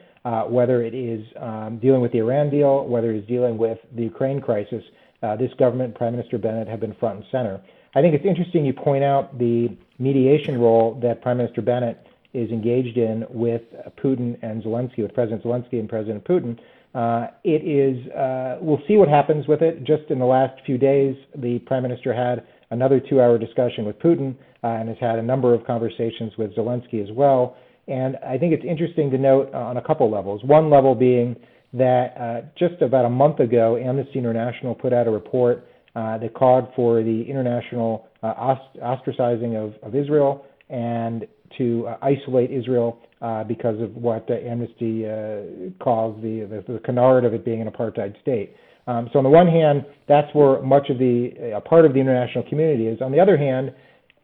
whether 0.50 0.82
it 0.82 0.96
is 0.96 1.24
um, 1.39 1.79
dealing 1.79 2.01
with 2.01 2.12
the 2.12 2.20
Iran 2.20 2.50
deal, 2.50 2.86
whether 2.88 3.12
it 3.12 3.18
is 3.18 3.27
dealing 3.27 3.58
with 3.58 3.77
the 3.96 4.03
Ukraine 4.03 4.41
crisis. 4.41 4.84
This 5.38 5.51
government, 5.60 5.96
Prime 5.96 6.13
Minister 6.13 6.38
Bennett, 6.38 6.68
have 6.68 6.79
been 6.79 6.96
front 7.00 7.18
and 7.18 7.25
center. 7.32 7.62
I 7.96 8.01
think 8.01 8.15
it's 8.15 8.25
interesting 8.25 8.65
you 8.65 8.74
point 8.74 9.03
out 9.03 9.38
the 9.38 9.75
mediation 10.00 10.60
role 10.60 11.00
that 11.03 11.22
Prime 11.22 11.38
Minister 11.38 11.62
Bennett 11.62 11.98
is 12.34 12.50
engaged 12.51 12.98
in 12.98 13.25
with 13.29 13.63
Putin 14.03 14.38
and 14.41 14.63
Zelensky, 14.63 15.00
with 15.00 15.13
President 15.13 15.44
Zelensky 15.44 15.79
and 15.79 15.89
President 15.89 16.24
Putin. 16.24 16.58
Uh, 16.96 17.27
it 17.43 17.63
is, 17.67 18.12
uh, 18.13 18.58
we'll 18.62 18.81
see 18.88 18.98
what 18.98 19.08
happens 19.08 19.48
with 19.48 19.62
it. 19.62 19.84
Just 19.84 20.10
in 20.10 20.19
the 20.19 20.25
last 20.25 20.60
few 20.65 20.77
days, 20.77 21.15
the 21.38 21.60
prime 21.60 21.84
minister 21.84 22.13
had 22.13 22.43
another 22.72 23.00
two 23.00 23.22
hour 23.22 23.38
discussion 23.38 23.86
with 23.86 23.98
Putin 24.00 24.36
uh, 24.63 24.67
and 24.67 24.89
has 24.89 24.98
had 25.00 25.19
a 25.19 25.22
number 25.22 25.53
of 25.53 25.65
conversations 25.65 26.34
with 26.38 26.55
Zelensky 26.55 27.03
as 27.03 27.10
well. 27.15 27.55
And 27.88 28.17
I 28.17 28.38
think 28.38 28.53
it's 28.53 28.65
interesting 28.65 29.10
to 29.12 29.17
note 29.17 29.53
on 29.53 29.77
a 29.77 29.81
couple 29.81 30.10
levels. 30.12 30.43
One 30.43 30.69
level 30.69 30.96
being 30.96 31.36
that 31.74 32.13
uh, 32.19 32.41
just 32.58 32.81
about 32.81 33.05
a 33.05 33.10
month 33.10 33.39
ago, 33.39 33.77
Amnesty 33.77 34.17
International 34.17 34.74
put 34.74 34.93
out 34.93 35.08
a 35.08 35.12
report 35.12 35.67
uh, 35.96 36.17
that 36.17 36.34
called 36.34 36.67
for 36.75 37.03
the 37.03 37.24
international 37.27 38.08
uh, 38.24 38.55
ostracizing 38.81 39.55
of, 39.55 39.74
of 39.84 39.96
Israel 39.96 40.46
and 40.69 41.27
to 41.58 41.88
uh, 41.88 41.98
isolate 42.01 42.51
Israel 42.51 43.00
uh, 43.22 43.44
because 43.44 43.82
of 43.82 43.96
what 43.96 44.29
Amnesty 44.29 45.03
calls 45.79 46.22
the, 46.22 46.48
the, 46.50 46.74
the 46.74 46.79
canard 46.79 47.25
of 47.25 47.34
it 47.34 47.44
being 47.44 47.62
an 47.62 47.70
apartheid 47.70 48.20
state. 48.22 48.56
Um, 48.88 49.10
so 49.13 49.20
on 49.20 49.24
the 49.24 49.29
one 49.29 49.48
hand, 49.48 49.86
that's 50.08 50.34
where 50.34 50.62
much 50.62 50.89
of 50.89 50.98
the 50.98 51.53
a 51.56 51.62
part 51.62 51.86
of 51.86 51.94
the 51.94 52.00
international 52.00 52.44
community 52.50 52.88
is. 52.88 53.01
On 53.01 53.12
the 53.12 53.20
other 53.20 53.38
hand, 53.38 53.72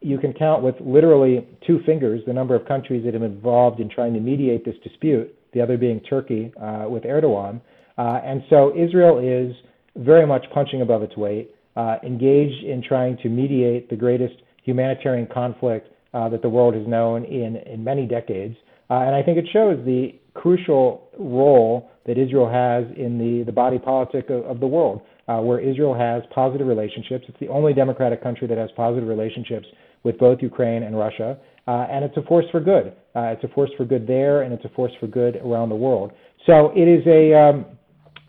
you 0.01 0.17
can 0.17 0.33
count 0.33 0.63
with 0.63 0.75
literally 0.81 1.47
two 1.65 1.79
fingers 1.85 2.21
the 2.25 2.33
number 2.33 2.55
of 2.55 2.67
countries 2.67 3.03
that 3.05 3.13
have 3.13 3.21
been 3.21 3.31
involved 3.31 3.79
in 3.79 3.89
trying 3.89 4.13
to 4.13 4.19
mediate 4.19 4.65
this 4.65 4.75
dispute. 4.83 5.33
The 5.53 5.61
other 5.61 5.77
being 5.77 5.99
Turkey 6.01 6.51
uh, 6.61 6.85
with 6.89 7.03
Erdogan, 7.03 7.61
uh, 7.97 8.19
and 8.23 8.43
so 8.49 8.73
Israel 8.75 9.19
is 9.19 9.55
very 9.95 10.27
much 10.27 10.45
punching 10.53 10.81
above 10.81 11.01
its 11.01 11.15
weight, 11.15 11.51
uh, 11.75 11.97
engaged 12.03 12.65
in 12.65 12.83
trying 12.85 13.17
to 13.17 13.29
mediate 13.29 13.89
the 13.89 13.95
greatest 13.95 14.35
humanitarian 14.63 15.27
conflict 15.33 15.87
uh, 16.15 16.29
that 16.29 16.41
the 16.41 16.49
world 16.49 16.73
has 16.73 16.87
known 16.87 17.25
in 17.25 17.51
in 17.73 17.83
many 17.83 18.05
decades. 18.17 18.55
Uh, 18.89 19.05
and 19.07 19.15
I 19.15 19.21
think 19.23 19.37
it 19.37 19.47
shows 19.51 19.77
the 19.85 20.01
crucial 20.33 21.09
role 21.17 21.89
that 22.05 22.17
Israel 22.17 22.49
has 22.49 22.83
in 22.97 23.17
the, 23.17 23.43
the 23.45 23.51
body 23.51 23.79
politic 23.79 24.29
of, 24.29 24.43
of 24.45 24.59
the 24.59 24.67
world, 24.67 25.01
uh, 25.27 25.39
where 25.39 25.59
Israel 25.59 25.95
has 26.07 26.21
positive 26.33 26.67
relationships. 26.67 27.25
It's 27.27 27.39
the 27.39 27.47
only 27.47 27.73
democratic 27.73 28.21
country 28.21 28.47
that 28.47 28.57
has 28.57 28.69
positive 28.75 29.07
relationships 29.09 29.65
with 30.03 30.19
both 30.19 30.37
Ukraine 30.41 30.83
and 30.83 30.95
Russia, 30.95 31.37
uh, 31.67 31.87
and 31.89 32.05
it's 32.05 32.15
a 32.15 32.21
force 32.23 32.45
for 32.51 32.59
good. 32.59 32.93
Uh, 33.15 33.33
it's 33.33 33.43
a 33.43 33.47
force 33.49 33.71
for 33.75 33.85
good 33.85 34.05
there, 34.05 34.43
and 34.43 34.53
it's 34.53 34.65
a 34.65 34.69
force 34.69 34.91
for 34.99 35.07
good 35.07 35.37
around 35.37 35.69
the 35.69 35.75
world. 35.87 36.11
So 36.45 36.71
it 36.75 36.87
is 36.87 37.03
a 37.07 37.33
um, 37.33 37.65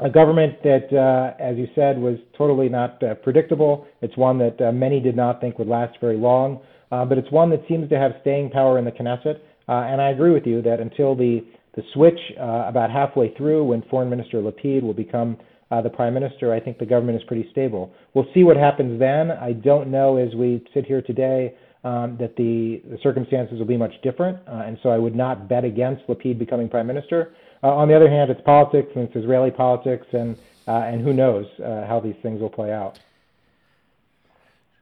a 0.01 0.11
government 0.11 0.63
that, 0.63 0.87
uh, 0.93 1.43
as 1.43 1.57
you 1.57 1.69
said, 1.75 1.99
was 1.99 2.17
totally 2.37 2.69
not 2.69 3.03
uh, 3.03 3.15
predictable. 3.15 3.87
It's 4.03 4.17
one 4.17 4.39
that 4.39 4.57
many 4.75 5.01
did 5.01 5.17
not 5.17 5.41
think 5.41 5.59
would 5.59 5.69
last 5.69 5.97
very 6.01 6.19
long, 6.19 6.61
uh, 6.91 7.05
but 7.05 7.19
it's 7.19 7.31
one 7.31 7.51
that 7.51 7.63
seems 7.69 7.89
to 7.91 7.99
have 7.99 8.13
staying 8.21 8.51
power 8.51 8.79
in 8.79 8.85
the 8.85 8.93
Knesset. 8.93 9.39
and 9.69 10.01
I 10.01 10.11
agree 10.11 10.33
with 10.33 10.47
you 10.47 10.63
that 10.63 10.81
until 10.81 11.15
the 11.15 11.45
the 11.77 11.83
switch 11.93 12.19
uh, 12.41 12.65
about 12.67 12.91
halfway 12.91 13.35
through 13.35 13.65
when 13.65 13.83
Foreign 13.91 14.09
Minister 14.09 14.39
Lapid 14.39 14.83
will 14.83 14.95
become 14.95 15.37
uh, 15.71 15.83
the 15.83 15.91
prime 15.91 16.15
minister, 16.15 16.53
I 16.53 16.61
think 16.61 16.79
the 16.79 16.87
government 16.87 17.21
is 17.21 17.25
pretty 17.27 17.49
stable. 17.51 17.93
We'll 18.15 18.27
see 18.33 18.45
what 18.45 18.57
happens 18.57 18.99
then. 18.99 19.31
I 19.31 19.53
don't 19.53 19.91
know 19.91 20.17
as 20.17 20.35
we 20.35 20.65
sit 20.73 20.87
here 20.87 21.03
today 21.03 21.55
um, 21.85 22.17
that 22.19 22.37
the, 22.37 22.83
the, 22.89 22.99
circumstances 23.03 23.59
will 23.59 23.67
be 23.67 23.77
much 23.77 23.93
different, 24.03 24.39
uh, 24.49 24.63
and 24.65 24.79
so 24.83 24.89
I 24.89 24.99
would 24.99 25.15
not 25.15 25.49
bet 25.49 25.65
against 25.65 26.07
Lapid 26.07 26.39
becoming 26.39 26.69
prime 26.69 26.87
minister. 26.87 27.35
Uh, 27.63 27.69
on 27.69 27.89
the 27.89 27.95
other 27.95 28.09
hand, 28.09 28.31
it's 28.31 28.41
politics 28.43 28.89
and 28.95 29.05
it's 29.05 29.17
Israeli 29.17 29.51
politics, 29.51 30.07
and 30.13 30.37
uh, 30.69 30.73
and 30.73 31.01
who 31.01 31.13
knows 31.13 31.47
uh, 31.61 31.87
how 31.87 32.01
these 32.01 32.17
things 32.23 32.41
will 32.41 32.51
play 32.51 32.73
out. 32.73 32.99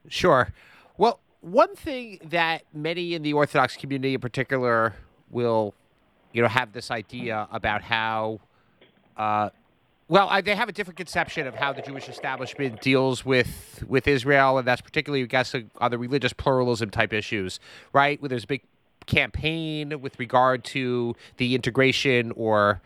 Sure. 0.07 0.51
Well, 0.97 1.19
one 1.45 1.75
thing 1.75 2.17
that 2.29 2.63
many 2.73 3.13
in 3.13 3.21
the 3.21 3.33
Orthodox 3.33 3.77
community, 3.77 4.15
in 4.15 4.19
particular, 4.19 4.95
will 5.29 5.75
you 6.33 6.41
know, 6.41 6.47
have 6.47 6.73
this 6.73 6.89
idea 6.89 7.47
about 7.51 7.83
how, 7.83 8.39
uh, 9.15 9.51
well, 10.07 10.27
I, 10.27 10.41
they 10.41 10.55
have 10.55 10.69
a 10.69 10.71
different 10.71 10.97
conception 10.97 11.45
of 11.45 11.53
how 11.53 11.71
the 11.71 11.83
Jewish 11.83 12.09
establishment 12.09 12.81
deals 12.81 13.23
with 13.23 13.83
with 13.87 14.07
Israel, 14.07 14.57
and 14.57 14.67
that's 14.67 14.81
particularly, 14.81 15.23
I 15.23 15.27
guess, 15.27 15.53
on 15.77 15.91
the 15.91 15.99
religious 15.99 16.33
pluralism 16.33 16.89
type 16.89 17.13
issues, 17.13 17.59
right? 17.93 18.19
Where 18.21 18.29
there's 18.29 18.45
a 18.45 18.47
big 18.47 18.63
campaign 19.05 20.01
with 20.01 20.17
regard 20.19 20.63
to 20.63 21.15
the 21.37 21.53
integration 21.53 22.31
or 22.35 22.81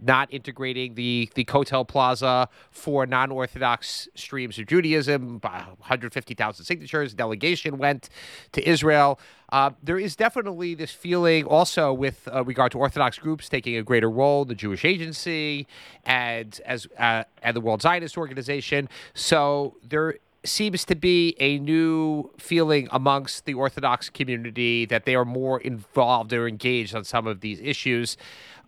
not 0.00 0.32
integrating 0.32 0.94
the 0.94 1.30
the 1.34 1.44
Kotel 1.44 1.86
Plaza 1.86 2.48
for 2.70 3.06
non-Orthodox 3.06 4.08
streams 4.14 4.58
of 4.58 4.66
Judaism. 4.66 5.40
150,000 5.40 6.64
signatures. 6.64 7.14
Delegation 7.14 7.78
went 7.78 8.08
to 8.52 8.68
Israel. 8.68 9.18
Uh, 9.50 9.70
there 9.82 9.98
is 9.98 10.16
definitely 10.16 10.74
this 10.74 10.90
feeling 10.90 11.44
also 11.44 11.92
with 11.92 12.28
uh, 12.32 12.44
regard 12.44 12.72
to 12.72 12.78
Orthodox 12.78 13.18
groups 13.18 13.48
taking 13.48 13.76
a 13.76 13.82
greater 13.82 14.10
role, 14.10 14.44
the 14.44 14.54
Jewish 14.54 14.84
Agency 14.84 15.66
and 16.04 16.60
as 16.66 16.86
uh, 16.98 17.24
and 17.42 17.54
the 17.54 17.60
World 17.60 17.82
Zionist 17.82 18.18
Organization. 18.18 18.88
So 19.14 19.76
there 19.82 20.16
seems 20.46 20.84
to 20.84 20.94
be 20.94 21.34
a 21.38 21.58
new 21.58 22.30
feeling 22.38 22.88
amongst 22.90 23.44
the 23.44 23.54
Orthodox 23.54 24.08
community 24.08 24.84
that 24.86 25.04
they 25.04 25.14
are 25.14 25.24
more 25.24 25.60
involved 25.60 26.32
or 26.32 26.48
engaged 26.48 26.94
on 26.94 27.04
some 27.04 27.26
of 27.26 27.40
these 27.40 27.60
issues 27.60 28.16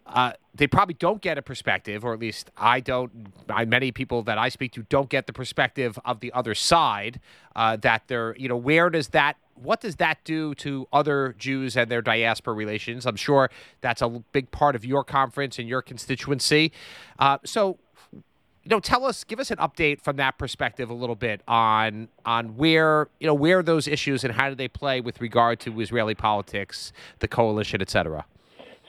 uh, 0.09 0.33
they 0.55 0.67
probably 0.67 0.95
don't 0.95 1.21
get 1.21 1.39
a 1.39 1.43
perspective, 1.43 2.05
or 2.05 2.15
at 2.15 2.21
least 2.21 2.51
I 2.57 2.81
don't. 2.81 3.11
I, 3.49 3.65
many 3.65 3.93
people 3.93 4.23
that 4.23 4.39
I 4.39 4.49
speak 4.49 4.73
to 4.73 4.83
don't 4.85 5.09
get 5.09 5.27
the 5.27 5.33
perspective 5.33 5.99
of 6.05 6.21
the 6.21 6.33
other 6.33 6.55
side. 6.55 7.21
Uh, 7.55 7.77
that 7.77 8.03
they're, 8.07 8.37
you 8.37 8.49
know, 8.49 8.57
where 8.57 8.89
does 8.89 9.09
that, 9.09 9.37
what 9.55 9.81
does 9.81 9.97
that 9.97 10.19
do 10.25 10.55
to 10.55 10.87
other 10.93 11.35
Jews 11.39 11.77
and 11.77 11.91
their 11.91 12.01
diaspora 12.03 12.55
relations? 12.55 13.05
I'm 13.05 13.17
sure 13.17 13.51
that's 13.81 14.01
a 14.01 14.09
big 14.33 14.51
part 14.51 14.77
of 14.77 14.85
your 14.85 15.03
conference 15.03 15.59
and 15.59 15.69
your 15.69 15.83
constituency. 15.83 16.73
Uh, 17.19 17.39
so, 17.45 17.77
you 18.13 18.71
know, 18.71 18.81
tell 18.81 19.05
us, 19.05 19.25
give 19.25 19.41
us 19.41 19.51
an 19.51 19.57
update 19.59 20.01
from 20.01 20.17
that 20.17 20.39
perspective 20.39 20.89
a 20.89 20.95
little 20.95 21.17
bit 21.17 21.43
on 21.49 22.09
on 22.25 22.57
where 22.57 23.09
you 23.19 23.27
know 23.27 23.35
where 23.35 23.63
those 23.63 23.89
issues 23.89 24.25
and 24.25 24.33
how 24.35 24.49
do 24.49 24.55
they 24.55 24.69
play 24.69 25.01
with 25.01 25.21
regard 25.21 25.59
to 25.61 25.81
Israeli 25.81 26.15
politics, 26.15 26.93
the 27.19 27.29
coalition, 27.29 27.81
et 27.81 27.91
cetera. 27.91 28.25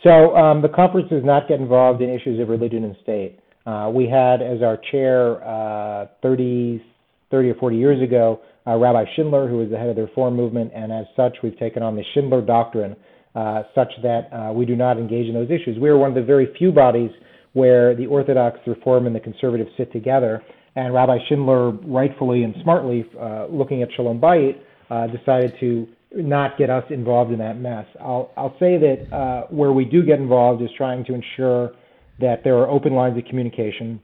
So 0.03 0.35
um, 0.35 0.62
the 0.62 0.69
conference 0.69 1.09
does 1.09 1.23
not 1.25 1.47
get 1.47 1.59
involved 1.59 2.01
in 2.01 2.09
issues 2.09 2.39
of 2.39 2.49
religion 2.49 2.83
and 2.83 2.95
state. 3.03 3.39
Uh, 3.65 3.91
we 3.93 4.07
had 4.07 4.41
as 4.41 4.62
our 4.62 4.77
chair 4.91 5.43
uh, 5.43 6.07
30, 6.21 6.81
30 7.29 7.49
or 7.49 7.55
40 7.55 7.77
years 7.77 8.01
ago 8.01 8.39
uh, 8.65 8.75
Rabbi 8.75 9.05
Schindler, 9.15 9.47
who 9.47 9.57
was 9.57 9.69
the 9.69 9.77
head 9.77 9.89
of 9.89 9.95
the 9.95 10.03
Reform 10.03 10.35
movement, 10.35 10.71
and 10.75 10.91
as 10.91 11.05
such, 11.15 11.38
we've 11.41 11.57
taken 11.57 11.81
on 11.81 11.95
the 11.95 12.03
Schindler 12.13 12.41
Doctrine, 12.41 12.95
uh, 13.35 13.63
such 13.73 13.91
that 14.03 14.29
uh, 14.31 14.53
we 14.53 14.65
do 14.65 14.75
not 14.75 14.97
engage 14.97 15.27
in 15.27 15.33
those 15.33 15.49
issues. 15.49 15.77
We 15.79 15.89
are 15.89 15.97
one 15.97 16.09
of 16.09 16.15
the 16.15 16.23
very 16.23 16.53
few 16.57 16.71
bodies 16.71 17.12
where 17.53 17.95
the 17.95 18.05
Orthodox, 18.05 18.59
the 18.65 18.71
Reform, 18.71 19.07
and 19.07 19.15
the 19.15 19.19
Conservatives 19.19 19.71
sit 19.77 19.91
together. 19.91 20.43
And 20.75 20.93
Rabbi 20.93 21.17
Schindler, 21.27 21.71
rightfully 21.71 22.43
and 22.43 22.53
smartly, 22.62 23.05
uh, 23.19 23.47
looking 23.47 23.81
at 23.81 23.89
Shalom 23.95 24.19
Bayit, 24.19 24.59
decided 25.12 25.53
to 25.59 25.88
not 26.15 26.57
get 26.57 26.69
us 26.69 26.83
involved 26.89 27.31
in 27.31 27.39
that 27.39 27.57
mess. 27.59 27.85
I'll 27.99 28.31
I'll 28.35 28.55
say 28.59 28.77
that 28.77 29.13
uh, 29.13 29.47
where 29.49 29.71
we 29.71 29.85
do 29.85 30.03
get 30.03 30.19
involved 30.19 30.61
is 30.61 30.69
trying 30.75 31.05
to 31.05 31.13
ensure 31.13 31.71
that 32.19 32.43
there 32.43 32.57
are 32.57 32.69
open 32.69 32.93
lines 32.93 33.17
of 33.17 33.25
communication. 33.25 34.01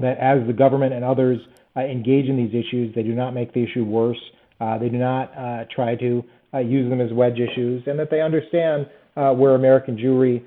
That 0.00 0.18
as 0.18 0.46
the 0.46 0.52
government 0.52 0.92
and 0.92 1.04
others 1.04 1.38
uh, 1.76 1.80
engage 1.80 2.26
in 2.26 2.36
these 2.36 2.54
issues, 2.54 2.94
they 2.94 3.02
do 3.02 3.14
not 3.14 3.32
make 3.32 3.52
the 3.52 3.62
issue 3.62 3.84
worse. 3.84 4.20
Uh, 4.60 4.78
they 4.78 4.88
do 4.88 4.98
not 4.98 5.36
uh, 5.36 5.64
try 5.74 5.94
to 5.96 6.24
uh, 6.54 6.58
use 6.58 6.88
them 6.88 7.00
as 7.00 7.12
wedge 7.12 7.38
issues, 7.38 7.82
and 7.86 7.98
that 7.98 8.10
they 8.10 8.20
understand 8.20 8.88
uh, 9.16 9.32
where 9.32 9.54
American 9.54 9.96
Jewry 9.96 10.42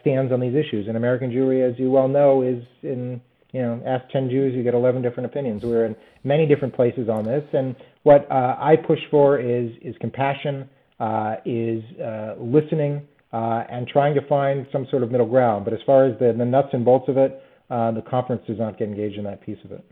stands 0.00 0.32
on 0.32 0.40
these 0.40 0.54
issues. 0.54 0.86
And 0.86 0.96
American 0.96 1.30
Jewry, 1.30 1.68
as 1.68 1.78
you 1.78 1.90
well 1.90 2.08
know, 2.08 2.42
is 2.42 2.62
in 2.82 3.20
you 3.52 3.60
know, 3.60 3.80
ask 3.86 4.08
10 4.10 4.30
Jews, 4.30 4.54
you 4.54 4.62
get 4.62 4.74
11 4.74 5.02
different 5.02 5.26
opinions. 5.26 5.62
We're 5.62 5.84
in 5.84 5.96
many 6.24 6.46
different 6.46 6.74
places 6.74 7.08
on 7.08 7.24
this. 7.24 7.44
And 7.52 7.76
what 8.02 8.30
uh, 8.30 8.56
I 8.58 8.76
push 8.76 8.98
for 9.10 9.40
is, 9.40 9.70
is 9.80 9.94
compassion, 10.00 10.68
uh, 11.00 11.36
is 11.44 11.82
uh, 12.00 12.34
listening, 12.38 13.02
and 13.32 13.86
trying 13.88 14.14
to 14.14 14.20
find 14.28 14.66
some 14.72 14.86
sort 14.90 15.02
of 15.02 15.10
middle 15.10 15.26
ground. 15.26 15.64
But 15.64 15.74
as 15.74 15.80
far 15.86 16.06
as 16.06 16.18
the, 16.18 16.34
the 16.36 16.44
nuts 16.44 16.68
and 16.72 16.84
bolts 16.84 17.08
of 17.08 17.16
it, 17.16 17.42
the 17.68 18.02
conference 18.08 18.42
does 18.46 18.58
not 18.58 18.78
get 18.78 18.88
engaged 18.88 19.16
in 19.16 19.24
that 19.24 19.40
piece 19.40 19.58
of 19.64 19.72
it. 19.72 19.84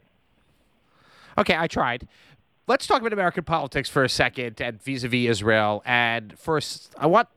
Okay, 1.39 1.57
I 1.57 1.67
tried. 1.67 2.07
Let's 2.67 2.87
talk 2.87 3.01
about 3.01 3.13
American 3.13 3.45
politics 3.45 3.89
for 3.89 4.05
a 4.05 4.09
second 4.09 4.61
and 4.61 4.81
vis 4.83 5.05
a 5.05 5.09
vis 5.09 5.31
Israel. 5.31 5.83
And 5.85 6.39
first, 6.39 6.95
I 6.99 7.07
want 7.07 7.29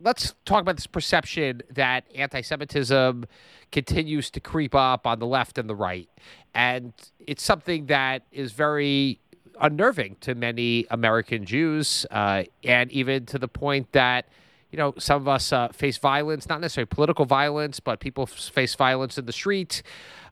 let's 0.00 0.34
talk 0.44 0.62
about 0.62 0.76
this 0.76 0.86
perception 0.86 1.62
that 1.70 2.04
anti-Semitism 2.14 3.26
continues 3.70 4.30
to 4.30 4.40
creep 4.40 4.74
up 4.74 5.06
on 5.06 5.18
the 5.18 5.26
left 5.26 5.58
and 5.58 5.68
the 5.68 5.74
right, 5.74 6.08
and 6.54 6.92
it's 7.18 7.42
something 7.42 7.86
that 7.86 8.22
is 8.32 8.52
very 8.52 9.20
unnerving 9.62 10.16
to 10.20 10.34
many 10.34 10.86
American 10.90 11.46
Jews, 11.46 12.04
uh, 12.10 12.44
and 12.64 12.90
even 12.92 13.24
to 13.26 13.38
the 13.38 13.48
point 13.48 13.92
that 13.92 14.26
you 14.70 14.76
know 14.76 14.94
some 14.98 15.22
of 15.22 15.28
us 15.28 15.52
uh, 15.52 15.68
face 15.68 15.96
violence, 15.96 16.48
not 16.48 16.60
necessarily 16.60 16.86
political 16.86 17.24
violence, 17.24 17.80
but 17.80 18.00
people 18.00 18.26
face 18.26 18.74
violence 18.74 19.16
in 19.16 19.24
the 19.24 19.32
street. 19.32 19.82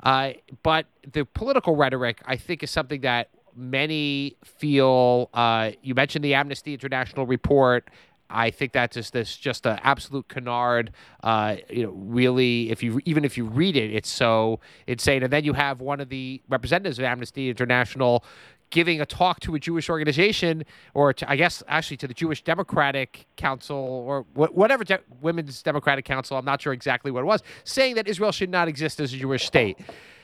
Uh, 0.03 0.33
but 0.63 0.87
the 1.11 1.25
political 1.25 1.77
rhetoric, 1.77 2.21
I 2.27 2.37
think, 2.37 2.63
is 2.63 2.71
something 2.71 3.01
that 3.03 3.31
many 3.57 4.37
feel. 4.45 5.31
Uh, 5.33 5.71
you 5.83 5.95
mentioned 5.95 6.25
the 6.25 6.35
Amnesty 6.35 6.75
International 6.75 7.27
report 7.27 7.89
I 8.31 8.51
think 8.51 8.73
that's 8.73 8.95
just 8.95 9.13
this 9.13 9.37
just 9.37 9.67
an 9.67 9.79
absolute 9.83 10.29
canard. 10.29 10.93
Uh, 11.23 11.57
you 11.69 11.85
know, 11.85 11.91
really, 11.91 12.71
if 12.71 12.83
you 12.83 13.01
even 13.05 13.25
if 13.25 13.37
you 13.37 13.45
read 13.45 13.77
it, 13.77 13.93
it's 13.93 14.09
so 14.09 14.61
insane. 14.87 15.23
And 15.23 15.33
then 15.33 15.45
you 15.45 15.53
have 15.53 15.81
one 15.81 16.01
of 16.01 16.09
the 16.09 16.41
representatives 16.49 16.99
of 16.99 17.05
Amnesty 17.05 17.51
International 17.51 18.25
giving 18.71 19.01
a 19.01 19.07
talk 19.07 19.41
to 19.41 19.55
a 19.55 19.59
Jewish 19.59 19.89
organization, 19.91 20.65
or 20.95 21.13
to, 21.13 21.31
I 21.31 21.37
guess 21.37 21.63
actually 21.69 21.97
to 21.99 22.09
the 22.09 22.15
Jewish 22.15 22.43
Democratic 22.43 23.27
Council 23.37 23.77
or 23.77 24.23
wh- 24.35 24.57
whatever 24.57 24.85
de- 24.85 25.01
Women's 25.21 25.63
Democratic 25.63 26.05
Council. 26.05 26.37
I'm 26.37 26.45
not 26.45 26.63
sure 26.63 26.73
exactly 26.73 27.11
what 27.11 27.21
it 27.21 27.27
was, 27.27 27.43
saying 27.65 27.97
that 27.97 28.09
Israel 28.09 28.33
should 28.33 28.51
not 28.51 28.69
exist 28.69 29.01
as 29.01 29.13
a 29.13 29.17
Jewish 29.17 29.45
state. 29.45 29.79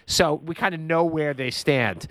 So 0.07 0.35
we 0.45 0.55
kind 0.55 0.75
of 0.75 0.81
know 0.81 1.05
where 1.05 1.35
they 1.35 1.51
stand. 1.51 2.07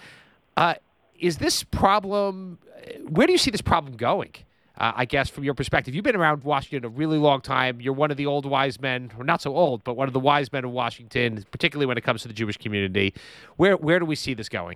Uh, 0.57 0.75
is 1.19 1.37
this 1.37 1.63
problem? 1.63 2.59
Where 3.07 3.25
do 3.25 3.31
you 3.31 3.39
see 3.39 3.51
this 3.51 3.61
problem 3.61 3.95
going? 3.95 4.31
Uh, 4.77 4.91
I 4.93 5.05
guess 5.05 5.29
from 5.29 5.45
your 5.45 5.53
perspective, 5.53 5.95
you've 5.95 6.03
been 6.03 6.17
around 6.17 6.43
Washington 6.43 6.83
a 6.83 6.89
really 6.89 7.17
long 7.17 7.39
time. 7.39 7.79
You're 7.79 7.93
one 7.93 8.11
of 8.11 8.17
the 8.17 8.25
old 8.25 8.45
wise 8.45 8.81
men, 8.81 9.11
or 9.17 9.23
not 9.23 9.41
so 9.41 9.55
old, 9.55 9.85
but 9.85 9.95
one 9.95 10.09
of 10.09 10.13
the 10.13 10.19
wise 10.19 10.51
men 10.51 10.65
of 10.65 10.71
Washington, 10.71 11.45
particularly 11.49 11.85
when 11.85 11.97
it 11.97 12.03
comes 12.03 12.23
to 12.23 12.27
the 12.27 12.33
Jewish 12.33 12.57
community. 12.57 13.13
Where 13.55 13.77
where 13.77 13.99
do 13.99 14.05
we 14.05 14.15
see 14.15 14.33
this 14.33 14.49
going? 14.49 14.75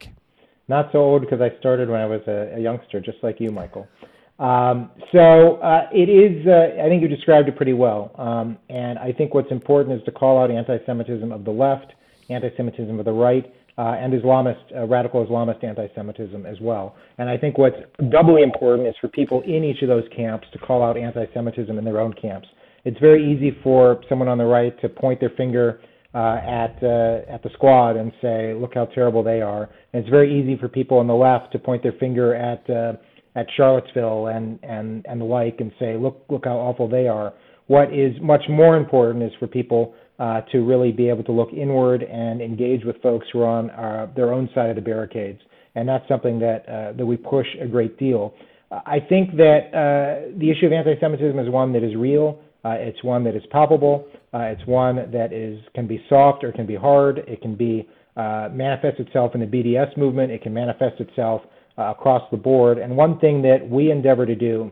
Not 0.69 0.91
so 0.91 0.99
old 0.99 1.21
because 1.21 1.41
I 1.41 1.49
started 1.60 1.89
when 1.89 1.99
I 1.99 2.05
was 2.05 2.21
a, 2.27 2.55
a 2.55 2.60
youngster, 2.60 3.01
just 3.01 3.17
like 3.23 3.39
you, 3.39 3.49
Michael. 3.49 3.88
Um, 4.38 4.91
so 5.12 5.55
uh, 5.55 5.89
it 5.91 6.08
is. 6.08 6.47
Uh, 6.47 6.82
I 6.82 6.88
think 6.88 7.01
you 7.01 7.10
described 7.10 7.49
it 7.49 7.58
pretty 7.58 7.73
well. 7.73 8.12
Um, 8.17 8.58
and 8.69 8.97
I 8.99 9.12
think 9.12 9.34
what's 9.34 9.51
important 9.51 9.99
is 9.99 10.05
to 10.05 10.12
call 10.12 10.41
out 10.41 10.49
anti-Semitism 10.51 11.32
of 11.32 11.43
the 11.43 11.51
left, 11.51 11.91
anti-Semitism 12.29 12.97
of 12.99 13.03
the 13.03 13.12
right, 13.12 13.51
uh, 13.77 13.95
and 13.99 14.13
Islamist, 14.13 14.63
uh, 14.77 14.86
radical 14.86 15.25
Islamist 15.25 15.63
anti-Semitism 15.63 16.45
as 16.45 16.58
well. 16.62 16.95
And 17.17 17.29
I 17.29 17.38
think 17.38 17.58
what's 17.58 17.77
doubly 18.10 18.43
important 18.43 18.88
is 18.88 18.95
for 19.01 19.08
people 19.08 19.41
in 19.41 19.63
each 19.63 19.82
of 19.82 19.89
those 19.89 20.05
camps 20.15 20.47
to 20.53 20.60
call 20.60 20.84
out 20.84 20.97
anti-Semitism 20.97 21.77
in 21.77 21.84
their 21.84 21.99
own 21.99 22.13
camps. 22.13 22.47
It's 22.86 22.99
very 22.99 23.29
easy 23.29 23.58
for 23.63 24.01
someone 24.08 24.27
on 24.27 24.38
the 24.38 24.45
right 24.45 24.79
to 24.82 24.88
point 24.88 25.19
their 25.19 25.32
finger 25.32 25.82
uh, 26.19 26.36
at 26.43 26.75
uh, 26.84 27.34
at 27.34 27.41
the 27.43 27.49
squad 27.53 27.95
and 27.95 28.12
say, 28.21 28.53
"Look 28.53 28.73
how 28.73 28.86
terrible 28.86 29.23
they 29.23 29.41
are." 29.41 29.69
And 29.93 30.01
it's 30.01 30.10
very 30.10 30.29
easy 30.38 30.58
for 30.58 30.67
people 30.67 30.97
on 30.97 31.08
the 31.08 31.13
left 31.13 31.53
to 31.53 31.60
point 31.60 31.82
their 31.82 31.93
finger 31.93 32.36
at 32.36 32.69
uh, 32.69 32.93
at 33.36 33.47
Charlottesville 33.55 34.27
and 34.27 34.60
and 34.63 35.05
and 35.08 35.21
the 35.21 35.25
like 35.25 35.62
and 35.62 35.71
say, 35.79 35.95
"Look 35.95 36.25
look 36.29 36.43
how 36.45 36.58
awful 36.58 36.89
they 36.89 37.08
are." 37.08 37.34
What 37.67 37.93
is 37.93 38.13
much 38.21 38.43
more 38.49 38.75
important 38.75 39.23
is 39.23 39.32
for 39.39 39.47
people 39.47 39.93
uh, 40.19 40.41
to 40.51 40.65
really 40.65 40.91
be 40.91 41.08
able 41.08 41.23
to 41.23 41.32
look 41.32 41.53
inward 41.53 42.03
and 42.03 42.41
engage 42.41 42.84
with 42.84 43.01
folks 43.01 43.27
who 43.32 43.39
are 43.41 43.47
on 43.47 43.69
uh, 43.69 44.08
their 44.15 44.34
own 44.34 44.49
side 44.53 44.69
of 44.69 44.75
the 44.75 44.82
barricades. 44.82 45.39
And 45.75 45.88
that's 45.88 46.05
something 46.10 46.39
that 46.39 46.67
uh, 46.67 46.91
that 46.97 47.05
we 47.05 47.15
push 47.15 47.47
a 47.62 47.67
great 47.67 47.97
deal. 47.97 48.34
I 48.71 48.99
think 48.99 49.38
that 49.38 49.62
uh, 49.73 50.38
the 50.38 50.51
issue 50.51 50.65
of 50.65 50.73
anti-Semitism 50.73 51.39
is 51.39 51.49
one 51.49 51.71
that 51.73 51.84
is 51.84 51.95
real. 51.95 52.39
Uh, 52.63 52.71
it's 52.71 53.03
one 53.03 53.23
that 53.23 53.35
is 53.35 53.43
palpable. 53.51 54.05
Uh, 54.33 54.39
it's 54.39 54.65
one 54.65 55.09
that 55.11 55.31
is 55.31 55.59
can 55.73 55.87
be 55.87 56.03
soft 56.09 56.43
or 56.43 56.51
can 56.51 56.65
be 56.65 56.75
hard. 56.75 57.19
It 57.19 57.41
can 57.41 57.55
be 57.55 57.87
manifest 58.17 58.99
itself 58.99 59.33
in 59.33 59.39
the 59.39 59.47
BDS 59.47 59.97
movement. 59.97 60.31
It 60.31 60.41
can 60.41 60.53
manifest 60.53 60.99
itself 60.99 61.41
across 61.77 62.21
the 62.31 62.37
board. 62.37 62.77
And 62.77 62.97
one 62.97 63.17
thing 63.19 63.41
that 63.43 63.67
we 63.69 63.91
endeavor 63.91 64.25
to 64.25 64.35
do 64.35 64.71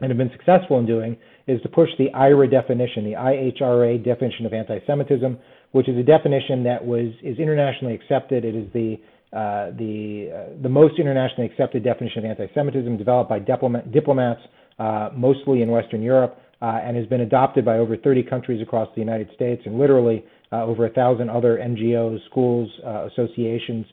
and 0.00 0.10
have 0.10 0.18
been 0.18 0.30
successful 0.30 0.78
in 0.78 0.86
doing 0.86 1.16
is 1.48 1.60
to 1.62 1.68
push 1.68 1.88
the 1.98 2.06
IHRA 2.14 2.50
definition, 2.50 3.04
the 3.04 3.16
IHRA 3.16 4.04
definition 4.04 4.46
of 4.46 4.52
anti-Semitism, 4.52 5.38
which 5.72 5.88
is 5.88 5.98
a 5.98 6.02
definition 6.02 6.62
that 6.64 6.84
was 6.84 7.08
is 7.22 7.38
internationally 7.38 7.94
accepted. 7.94 8.44
It 8.44 8.54
is 8.54 8.72
the 8.72 8.96
uh, 9.36 9.76
the 9.76 10.30
uh, 10.32 10.62
the 10.62 10.68
most 10.68 10.98
internationally 10.98 11.46
accepted 11.46 11.84
definition 11.84 12.24
of 12.24 12.30
anti-Semitism, 12.30 12.96
developed 12.96 13.28
by 13.28 13.38
diplomat, 13.38 13.92
diplomats 13.92 14.40
uh, 14.78 15.10
mostly 15.14 15.62
in 15.62 15.70
Western 15.70 16.02
Europe, 16.02 16.38
uh, 16.60 16.80
and 16.82 16.96
has 16.96 17.06
been 17.06 17.20
adopted 17.20 17.64
by 17.64 17.78
over 17.78 17.96
30 17.96 18.22
countries 18.24 18.62
across 18.62 18.88
the 18.94 19.00
United 19.00 19.28
States, 19.34 19.62
and 19.64 19.78
literally 19.78 20.24
uh, 20.52 20.64
over 20.64 20.86
a 20.86 20.90
thousand 20.90 21.30
other 21.30 21.58
NGOs, 21.58 22.18
schools, 22.30 22.70
uh, 22.86 23.06
associations, 23.06 23.86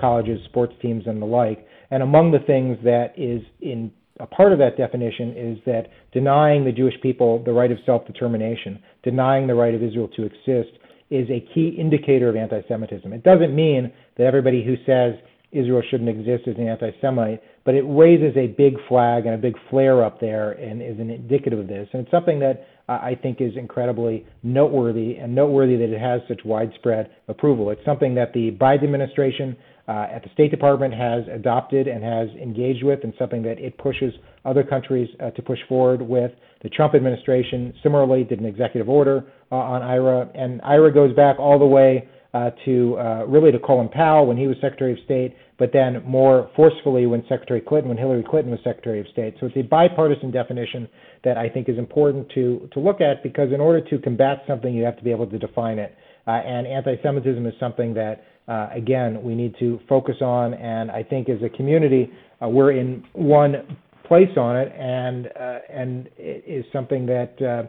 colleges, 0.00 0.38
sports 0.44 0.72
teams, 0.80 1.04
and 1.06 1.20
the 1.20 1.26
like. 1.26 1.66
And 1.90 2.02
among 2.02 2.30
the 2.30 2.38
things 2.46 2.78
that 2.84 3.14
is 3.16 3.42
in 3.60 3.90
a 4.20 4.26
part 4.26 4.52
of 4.52 4.58
that 4.58 4.76
definition 4.76 5.34
is 5.36 5.58
that 5.66 5.88
denying 6.12 6.64
the 6.64 6.72
Jewish 6.72 6.94
people 7.02 7.42
the 7.44 7.52
right 7.52 7.70
of 7.70 7.78
self 7.84 8.06
determination, 8.06 8.80
denying 9.02 9.46
the 9.46 9.54
right 9.54 9.74
of 9.74 9.82
Israel 9.82 10.08
to 10.16 10.24
exist, 10.24 10.78
is 11.10 11.28
a 11.30 11.46
key 11.54 11.76
indicator 11.78 12.28
of 12.28 12.36
anti 12.36 12.60
Semitism. 12.68 13.12
It 13.12 13.24
doesn't 13.24 13.54
mean 13.54 13.92
that 14.16 14.24
everybody 14.24 14.64
who 14.64 14.76
says 14.86 15.14
Israel 15.54 15.82
shouldn't 15.90 16.08
exist 16.08 16.48
as 16.48 16.56
an 16.56 16.68
anti 16.68 16.90
Semite, 17.00 17.40
but 17.64 17.74
it 17.74 17.82
raises 17.82 18.36
a 18.36 18.48
big 18.48 18.74
flag 18.88 19.26
and 19.26 19.34
a 19.34 19.38
big 19.38 19.54
flare 19.70 20.04
up 20.04 20.20
there 20.20 20.52
and 20.52 20.82
is 20.82 20.98
an 20.98 21.10
indicative 21.10 21.58
of 21.58 21.68
this. 21.68 21.88
And 21.92 22.02
it's 22.02 22.10
something 22.10 22.40
that 22.40 22.66
I 22.86 23.18
think 23.20 23.40
is 23.40 23.52
incredibly 23.56 24.26
noteworthy 24.42 25.16
and 25.16 25.34
noteworthy 25.34 25.76
that 25.76 25.88
it 25.88 26.00
has 26.00 26.20
such 26.28 26.44
widespread 26.44 27.10
approval. 27.28 27.70
It's 27.70 27.84
something 27.84 28.14
that 28.16 28.34
the 28.34 28.50
Biden 28.60 28.84
administration 28.84 29.56
uh, 29.88 30.06
at 30.12 30.22
the 30.22 30.30
State 30.34 30.50
Department 30.50 30.92
has 30.92 31.24
adopted 31.32 31.88
and 31.88 32.02
has 32.02 32.28
engaged 32.40 32.84
with, 32.84 33.00
and 33.04 33.12
something 33.18 33.42
that 33.42 33.58
it 33.58 33.76
pushes 33.78 34.12
other 34.44 34.62
countries 34.62 35.08
uh, 35.20 35.30
to 35.30 35.42
push 35.42 35.58
forward 35.68 36.02
with. 36.02 36.30
The 36.62 36.68
Trump 36.70 36.94
administration 36.94 37.72
similarly 37.82 38.24
did 38.24 38.40
an 38.40 38.46
executive 38.46 38.88
order 38.88 39.24
uh, 39.52 39.56
on 39.56 39.82
IHRA, 39.82 40.30
and 40.34 40.60
IHRA 40.62 40.94
goes 40.94 41.14
back 41.14 41.38
all 41.38 41.58
the 41.58 41.66
way 41.66 42.08
uh, 42.32 42.50
to 42.64 42.98
uh, 42.98 43.24
really 43.26 43.52
to 43.52 43.58
Colin 43.58 43.88
Powell 43.88 44.26
when 44.26 44.36
he 44.36 44.46
was 44.46 44.56
Secretary 44.60 44.92
of 44.92 44.98
State, 45.04 45.36
but 45.58 45.70
then 45.72 46.02
more 46.04 46.50
forcefully 46.56 47.06
when 47.06 47.22
Secretary 47.28 47.60
Clinton, 47.60 47.88
when 47.88 47.98
Hillary 47.98 48.24
Clinton 48.28 48.50
was 48.50 48.60
Secretary 48.64 49.00
of 49.00 49.06
State. 49.08 49.34
So 49.40 49.46
it's 49.46 49.56
a 49.56 49.62
bipartisan 49.62 50.30
definition 50.30 50.88
that 51.22 51.38
I 51.38 51.48
think 51.48 51.68
is 51.68 51.78
important 51.78 52.28
to 52.34 52.68
to 52.72 52.80
look 52.80 53.00
at 53.00 53.22
because 53.22 53.52
in 53.52 53.60
order 53.60 53.80
to 53.88 53.98
combat 53.98 54.42
something, 54.46 54.74
you 54.74 54.84
have 54.84 54.96
to 54.96 55.04
be 55.04 55.10
able 55.10 55.26
to 55.26 55.38
define 55.38 55.78
it. 55.78 55.96
Uh, 56.26 56.30
and 56.30 56.66
anti-Semitism 56.66 57.46
is 57.46 57.52
something 57.60 57.92
that 57.94 58.24
uh, 58.48 58.68
again, 58.74 59.22
we 59.22 59.34
need 59.34 59.54
to 59.58 59.80
focus 59.88 60.16
on. 60.20 60.54
And 60.54 60.90
I 60.90 61.02
think 61.02 61.28
as 61.28 61.38
a 61.42 61.48
community, 61.48 62.10
uh, 62.42 62.48
we're 62.48 62.72
in 62.72 63.04
one 63.12 63.78
place 64.06 64.36
on 64.36 64.56
it, 64.56 64.72
and 64.72 65.28
uh, 65.28 65.58
and 65.70 66.08
it 66.18 66.44
is 66.46 66.64
something 66.72 67.06
that 67.06 67.40
uh, 67.40 67.68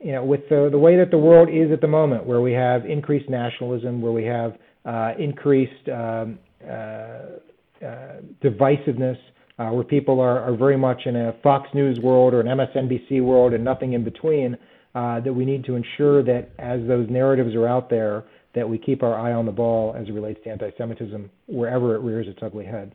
you 0.00 0.12
know, 0.12 0.24
with 0.24 0.40
the, 0.48 0.68
the 0.70 0.78
way 0.78 0.96
that 0.96 1.10
the 1.10 1.18
world 1.18 1.48
is 1.48 1.72
at 1.72 1.80
the 1.80 1.88
moment, 1.88 2.26
where 2.26 2.40
we 2.40 2.52
have 2.52 2.84
increased 2.86 3.28
nationalism, 3.28 4.00
where 4.00 4.12
we 4.12 4.24
have 4.24 4.54
uh, 4.84 5.12
increased 5.18 5.88
um, 5.88 6.38
Uh, 6.68 7.84
uh, 7.84 8.20
divisiveness, 8.40 9.18
uh, 9.58 9.66
where 9.66 9.82
people 9.82 10.20
are, 10.20 10.40
are 10.40 10.56
very 10.56 10.76
much 10.76 11.02
in 11.06 11.16
a 11.16 11.34
Fox 11.42 11.68
News 11.74 11.98
world 11.98 12.32
or 12.32 12.40
an 12.40 12.46
MSNBC 12.46 13.20
world 13.22 13.54
and 13.54 13.64
nothing 13.64 13.94
in 13.94 14.04
between. 14.04 14.56
that 14.94 15.34
we 15.34 15.44
need 15.44 15.64
to 15.64 15.74
ensure 15.74 16.22
that 16.22 16.50
as 16.60 16.86
those 16.86 17.08
narratives 17.10 17.56
are 17.56 17.66
out 17.66 17.90
there, 17.90 18.24
that 18.54 18.68
we 18.68 18.78
keep 18.78 19.02
our 19.02 19.18
eye 19.18 19.32
on 19.32 19.46
the 19.46 19.52
ball 19.52 19.94
as 19.98 20.08
it 20.08 20.12
relates 20.12 20.38
to 20.44 20.50
anti-Semitism 20.50 21.30
wherever 21.46 21.96
it 21.96 22.00
rears 22.02 22.28
its 22.28 22.38
ugly 22.40 22.64
head. 22.64 22.94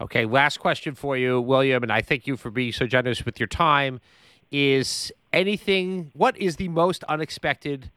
Okay, 0.00 0.26
last 0.26 0.58
question 0.58 0.94
for 0.94 1.16
you, 1.16 1.40
William, 1.40 1.82
and 1.82 1.92
I 1.92 2.02
thank 2.02 2.26
you 2.26 2.36
for 2.36 2.50
being 2.50 2.72
so 2.72 2.86
generous 2.86 3.24
with 3.24 3.38
your 3.38 3.46
time. 3.46 4.00
Is 4.50 5.12
anything? 5.32 6.10
What 6.12 6.36
is 6.36 6.56
the 6.56 6.68
most 6.68 7.04
unexpected 7.04 7.90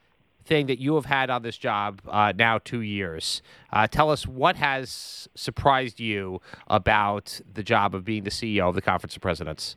thing 0.45 0.67
that 0.67 0.79
you 0.79 0.95
have 0.95 1.05
had 1.05 1.29
on 1.29 1.41
this 1.41 1.57
job 1.57 2.01
uh, 2.07 2.33
now 2.35 2.57
two 2.57 2.81
years? 2.81 3.41
Uh, 3.71 3.87
tell 3.87 4.09
us 4.09 4.27
what 4.27 4.55
has 4.55 5.27
surprised 5.35 5.99
you 5.99 6.41
about 6.67 7.41
the 7.53 7.63
job 7.63 7.95
of 7.95 8.05
being 8.05 8.23
the 8.23 8.29
CEO 8.29 8.69
of 8.69 8.75
the 8.75 8.81
Conference 8.81 9.15
of 9.15 9.21
Presidents. 9.21 9.75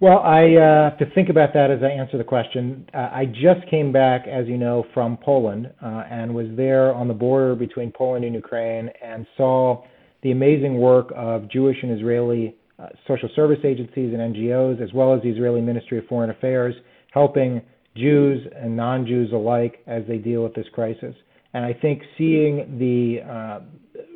Well, 0.00 0.18
I 0.18 0.54
uh, 0.56 0.90
have 0.90 0.98
to 0.98 1.06
think 1.14 1.28
about 1.28 1.54
that 1.54 1.70
as 1.70 1.82
I 1.82 1.86
answer 1.86 2.18
the 2.18 2.24
question. 2.24 2.88
Uh, 2.92 3.10
I 3.12 3.26
just 3.26 3.68
came 3.70 3.92
back, 3.92 4.26
as 4.26 4.46
you 4.48 4.58
know, 4.58 4.84
from 4.92 5.16
Poland 5.16 5.72
uh, 5.80 6.02
and 6.10 6.34
was 6.34 6.48
there 6.56 6.92
on 6.92 7.06
the 7.06 7.14
border 7.14 7.54
between 7.54 7.92
Poland 7.92 8.24
and 8.24 8.34
Ukraine 8.34 8.90
and 9.02 9.24
saw 9.36 9.84
the 10.22 10.32
amazing 10.32 10.78
work 10.78 11.12
of 11.14 11.48
Jewish 11.48 11.76
and 11.82 11.92
Israeli 11.92 12.56
uh, 12.78 12.88
social 13.06 13.28
service 13.36 13.60
agencies 13.64 14.12
and 14.12 14.34
NGOs, 14.34 14.82
as 14.82 14.92
well 14.92 15.14
as 15.14 15.22
the 15.22 15.30
Israeli 15.30 15.60
Ministry 15.60 15.98
of 15.98 16.06
Foreign 16.06 16.30
Affairs, 16.30 16.74
helping 17.12 17.62
Jews 17.96 18.46
and 18.56 18.76
non 18.76 19.06
Jews 19.06 19.32
alike 19.32 19.82
as 19.86 20.02
they 20.08 20.18
deal 20.18 20.42
with 20.42 20.54
this 20.54 20.66
crisis. 20.72 21.14
And 21.52 21.64
I 21.64 21.72
think 21.72 22.02
seeing 22.18 22.78
the 22.78 23.20
uh, 23.30 23.60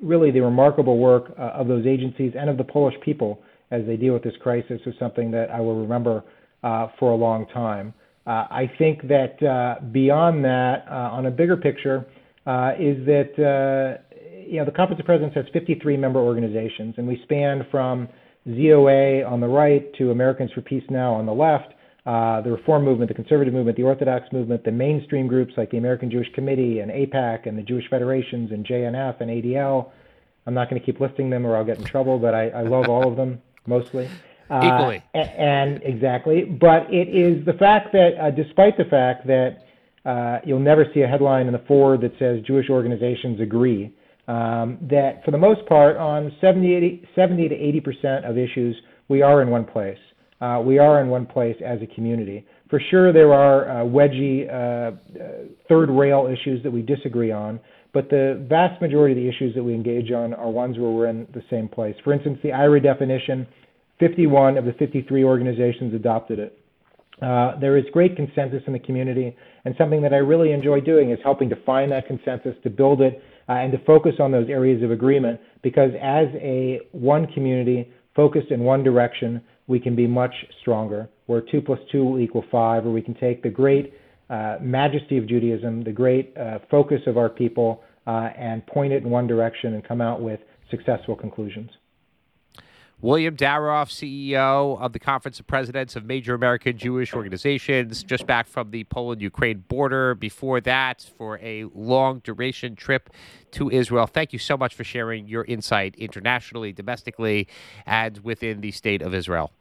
really 0.02 0.30
the 0.30 0.40
remarkable 0.40 0.98
work 0.98 1.32
uh, 1.38 1.42
of 1.42 1.68
those 1.68 1.86
agencies 1.86 2.32
and 2.38 2.50
of 2.50 2.56
the 2.56 2.64
Polish 2.64 2.94
people 3.04 3.40
as 3.70 3.84
they 3.86 3.96
deal 3.96 4.14
with 4.14 4.22
this 4.22 4.34
crisis 4.40 4.80
is 4.86 4.94
something 4.98 5.30
that 5.30 5.50
I 5.50 5.60
will 5.60 5.80
remember 5.80 6.24
uh, 6.62 6.88
for 6.98 7.12
a 7.12 7.16
long 7.16 7.46
time. 7.48 7.94
Uh, 8.26 8.46
I 8.50 8.70
think 8.78 9.02
that 9.08 9.42
uh, 9.42 9.82
beyond 9.86 10.44
that, 10.44 10.84
uh, 10.90 10.94
on 10.94 11.26
a 11.26 11.30
bigger 11.30 11.56
picture, 11.56 12.06
uh, 12.46 12.72
is 12.78 13.04
that 13.06 13.32
uh, 13.38 14.02
you 14.46 14.58
know 14.58 14.64
the 14.64 14.72
Conference 14.72 15.00
of 15.00 15.06
Presidents 15.06 15.34
has 15.34 15.44
53 15.52 15.96
member 15.96 16.20
organizations, 16.20 16.94
and 16.98 17.06
we 17.06 17.20
span 17.24 17.66
from 17.70 18.08
ZOA 18.48 19.26
on 19.30 19.40
the 19.40 19.46
right 19.46 19.92
to 19.94 20.10
Americans 20.10 20.50
for 20.52 20.62
Peace 20.62 20.84
Now 20.90 21.14
on 21.14 21.26
the 21.26 21.32
left, 21.32 21.74
the 22.42 22.50
Reform 22.50 22.84
Movement, 22.84 23.08
the 23.08 23.14
Conservative 23.14 23.52
Movement, 23.52 23.76
the 23.76 23.82
Orthodox 23.82 24.32
Movement, 24.32 24.64
the 24.64 24.72
mainstream 24.72 25.26
groups 25.26 25.52
like 25.56 25.70
the 25.70 25.78
American 25.78 26.10
Jewish 26.10 26.32
Committee 26.34 26.80
and 26.80 26.90
AIPAC 26.90 27.46
and 27.46 27.58
the 27.58 27.62
Jewish 27.62 27.84
Federations 27.90 28.50
and 28.50 28.66
JNF 28.66 29.20
and 29.20 29.30
ADL. 29.30 29.90
I'm 30.46 30.54
not 30.54 30.70
going 30.70 30.80
to 30.80 30.86
keep 30.86 31.00
listing 31.00 31.28
them 31.28 31.46
or 31.46 31.56
I'll 31.56 31.64
get 31.64 31.78
in 31.78 31.84
trouble, 31.84 32.18
but 32.18 32.34
I, 32.34 32.48
I 32.48 32.62
love 32.62 32.88
all 32.88 33.06
of 33.06 33.16
them 33.16 33.42
mostly. 33.66 34.08
Uh, 34.50 34.60
Equally. 34.64 35.02
And, 35.12 35.82
exactly. 35.82 36.44
But 36.44 36.92
it 36.92 37.08
is 37.08 37.44
the 37.44 37.52
fact 37.52 37.92
that, 37.92 38.18
uh, 38.18 38.30
despite 38.30 38.78
the 38.78 38.86
fact 38.86 39.26
that 39.26 39.64
uh, 40.06 40.38
you'll 40.44 40.58
never 40.58 40.86
see 40.94 41.02
a 41.02 41.06
headline 41.06 41.48
in 41.48 41.52
the 41.52 41.62
Forward 41.68 42.00
that 42.00 42.12
says 42.18 42.40
Jewish 42.46 42.70
organizations 42.70 43.40
agree, 43.40 43.94
um, 44.26 44.78
that 44.82 45.22
for 45.24 45.32
the 45.32 45.38
most 45.38 45.66
part, 45.66 45.98
on 45.98 46.32
70, 46.40 46.74
80, 46.74 47.08
70 47.14 47.48
to 47.48 47.54
80 47.54 47.80
percent 47.80 48.24
of 48.24 48.38
issues, 48.38 48.76
we 49.08 49.20
are 49.20 49.42
in 49.42 49.50
one 49.50 49.64
place. 49.64 49.98
Uh, 50.40 50.62
we 50.64 50.78
are 50.78 51.00
in 51.00 51.08
one 51.08 51.26
place 51.26 51.56
as 51.64 51.80
a 51.82 51.86
community. 51.94 52.46
For 52.70 52.80
sure, 52.90 53.12
there 53.12 53.32
are 53.32 53.68
uh, 53.68 53.84
wedgy 53.84 54.48
uh, 54.48 54.52
uh, 54.52 55.28
third 55.68 55.90
rail 55.90 56.28
issues 56.32 56.62
that 56.62 56.70
we 56.70 56.82
disagree 56.82 57.32
on, 57.32 57.58
but 57.92 58.10
the 58.10 58.44
vast 58.48 58.80
majority 58.80 59.12
of 59.12 59.24
the 59.24 59.28
issues 59.28 59.54
that 59.54 59.64
we 59.64 59.74
engage 59.74 60.12
on 60.12 60.34
are 60.34 60.50
ones 60.50 60.78
where 60.78 60.90
we're 60.90 61.08
in 61.08 61.26
the 61.34 61.42
same 61.50 61.68
place. 61.68 61.96
For 62.04 62.12
instance, 62.12 62.38
the 62.42 62.50
IHRA 62.50 62.82
definition, 62.82 63.46
51 63.98 64.58
of 64.58 64.64
the 64.64 64.74
53 64.74 65.24
organizations 65.24 65.94
adopted 65.94 66.38
it. 66.38 66.58
Uh, 67.20 67.58
there 67.58 67.76
is 67.76 67.84
great 67.92 68.14
consensus 68.14 68.62
in 68.66 68.72
the 68.72 68.78
community, 68.78 69.34
and 69.64 69.74
something 69.76 70.02
that 70.02 70.12
I 70.12 70.18
really 70.18 70.52
enjoy 70.52 70.80
doing 70.80 71.10
is 71.10 71.18
helping 71.24 71.48
to 71.48 71.56
find 71.64 71.90
that 71.90 72.06
consensus, 72.06 72.54
to 72.62 72.70
build 72.70 73.00
it, 73.00 73.20
uh, 73.48 73.52
and 73.52 73.72
to 73.72 73.78
focus 73.84 74.14
on 74.20 74.30
those 74.30 74.48
areas 74.48 74.82
of 74.84 74.92
agreement. 74.92 75.40
Because 75.62 75.90
as 76.00 76.26
a 76.36 76.80
one 76.92 77.26
community 77.26 77.90
focused 78.18 78.50
in 78.50 78.64
one 78.64 78.82
direction, 78.82 79.40
we 79.68 79.78
can 79.78 79.94
be 79.94 80.08
much 80.08 80.34
stronger. 80.60 81.08
Where 81.26 81.40
two 81.40 81.60
plus 81.60 81.78
two 81.92 82.04
will 82.04 82.18
equal 82.18 82.44
five, 82.50 82.84
or 82.84 82.90
we 82.90 83.00
can 83.00 83.14
take 83.14 83.44
the 83.44 83.48
great 83.48 83.94
uh, 84.28 84.56
majesty 84.60 85.18
of 85.18 85.28
Judaism, 85.28 85.84
the 85.84 85.92
great 85.92 86.36
uh, 86.36 86.58
focus 86.68 87.00
of 87.06 87.16
our 87.16 87.28
people, 87.28 87.80
uh, 88.08 88.30
and 88.36 88.66
point 88.66 88.92
it 88.92 89.04
in 89.04 89.08
one 89.08 89.28
direction 89.28 89.74
and 89.74 89.86
come 89.86 90.00
out 90.00 90.20
with 90.20 90.40
successful 90.68 91.14
conclusions. 91.14 91.70
William 93.00 93.36
Daroff, 93.36 93.90
CEO 93.90 94.80
of 94.80 94.92
the 94.92 94.98
Conference 94.98 95.38
of 95.38 95.46
Presidents 95.46 95.94
of 95.94 96.04
Major 96.04 96.34
American 96.34 96.76
Jewish 96.76 97.14
Organizations, 97.14 98.02
just 98.02 98.26
back 98.26 98.48
from 98.48 98.72
the 98.72 98.82
Poland 98.84 99.22
Ukraine 99.22 99.64
border. 99.68 100.16
Before 100.16 100.60
that, 100.62 101.08
for 101.16 101.38
a 101.38 101.66
long 101.76 102.18
duration 102.24 102.74
trip 102.74 103.10
to 103.52 103.70
Israel. 103.70 104.08
Thank 104.08 104.32
you 104.32 104.40
so 104.40 104.56
much 104.56 104.74
for 104.74 104.82
sharing 104.82 105.28
your 105.28 105.44
insight 105.44 105.94
internationally, 105.94 106.72
domestically, 106.72 107.46
and 107.86 108.18
within 108.24 108.62
the 108.62 108.72
state 108.72 109.00
of 109.00 109.14
Israel. 109.14 109.52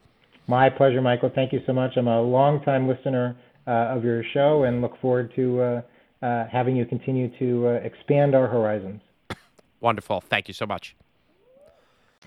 My 0.47 0.69
pleasure, 0.71 1.01
Michael. 1.01 1.31
Thank 1.33 1.53
you 1.53 1.61
so 1.67 1.73
much. 1.73 1.95
I'm 1.95 2.07
a 2.07 2.19
longtime 2.19 2.87
listener 2.87 3.35
uh, 3.67 3.95
of 3.95 4.03
your 4.03 4.23
show 4.33 4.63
and 4.63 4.81
look 4.81 4.99
forward 4.99 5.31
to 5.35 5.61
uh, 5.61 5.81
uh, 6.23 6.47
having 6.47 6.75
you 6.75 6.85
continue 6.85 7.29
to 7.37 7.67
uh, 7.67 7.71
expand 7.83 8.33
our 8.33 8.47
horizons. 8.47 8.99
Wonderful. 9.79 10.21
Thank 10.21 10.47
you 10.47 10.55
so 10.55 10.65
much. 10.65 10.95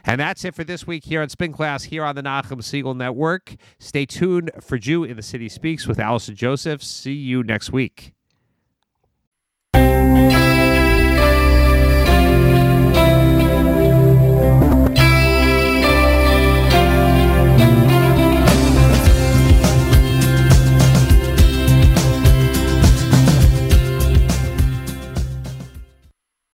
And 0.04 0.20
that's 0.20 0.44
it 0.44 0.54
for 0.54 0.64
this 0.64 0.86
week 0.86 1.04
here 1.04 1.22
on 1.22 1.28
Spin 1.28 1.52
Class 1.52 1.84
here 1.84 2.04
on 2.04 2.14
the 2.14 2.22
Nachum 2.22 2.58
Segal 2.58 2.96
Network. 2.96 3.56
Stay 3.78 4.06
tuned 4.06 4.50
for 4.60 4.78
Jew 4.78 5.04
in 5.04 5.16
the 5.16 5.22
City 5.22 5.48
Speaks 5.48 5.86
with 5.86 5.98
Allison 5.98 6.34
Joseph. 6.34 6.82
See 6.82 7.12
you 7.12 7.42
next 7.42 7.72
week. 7.72 8.12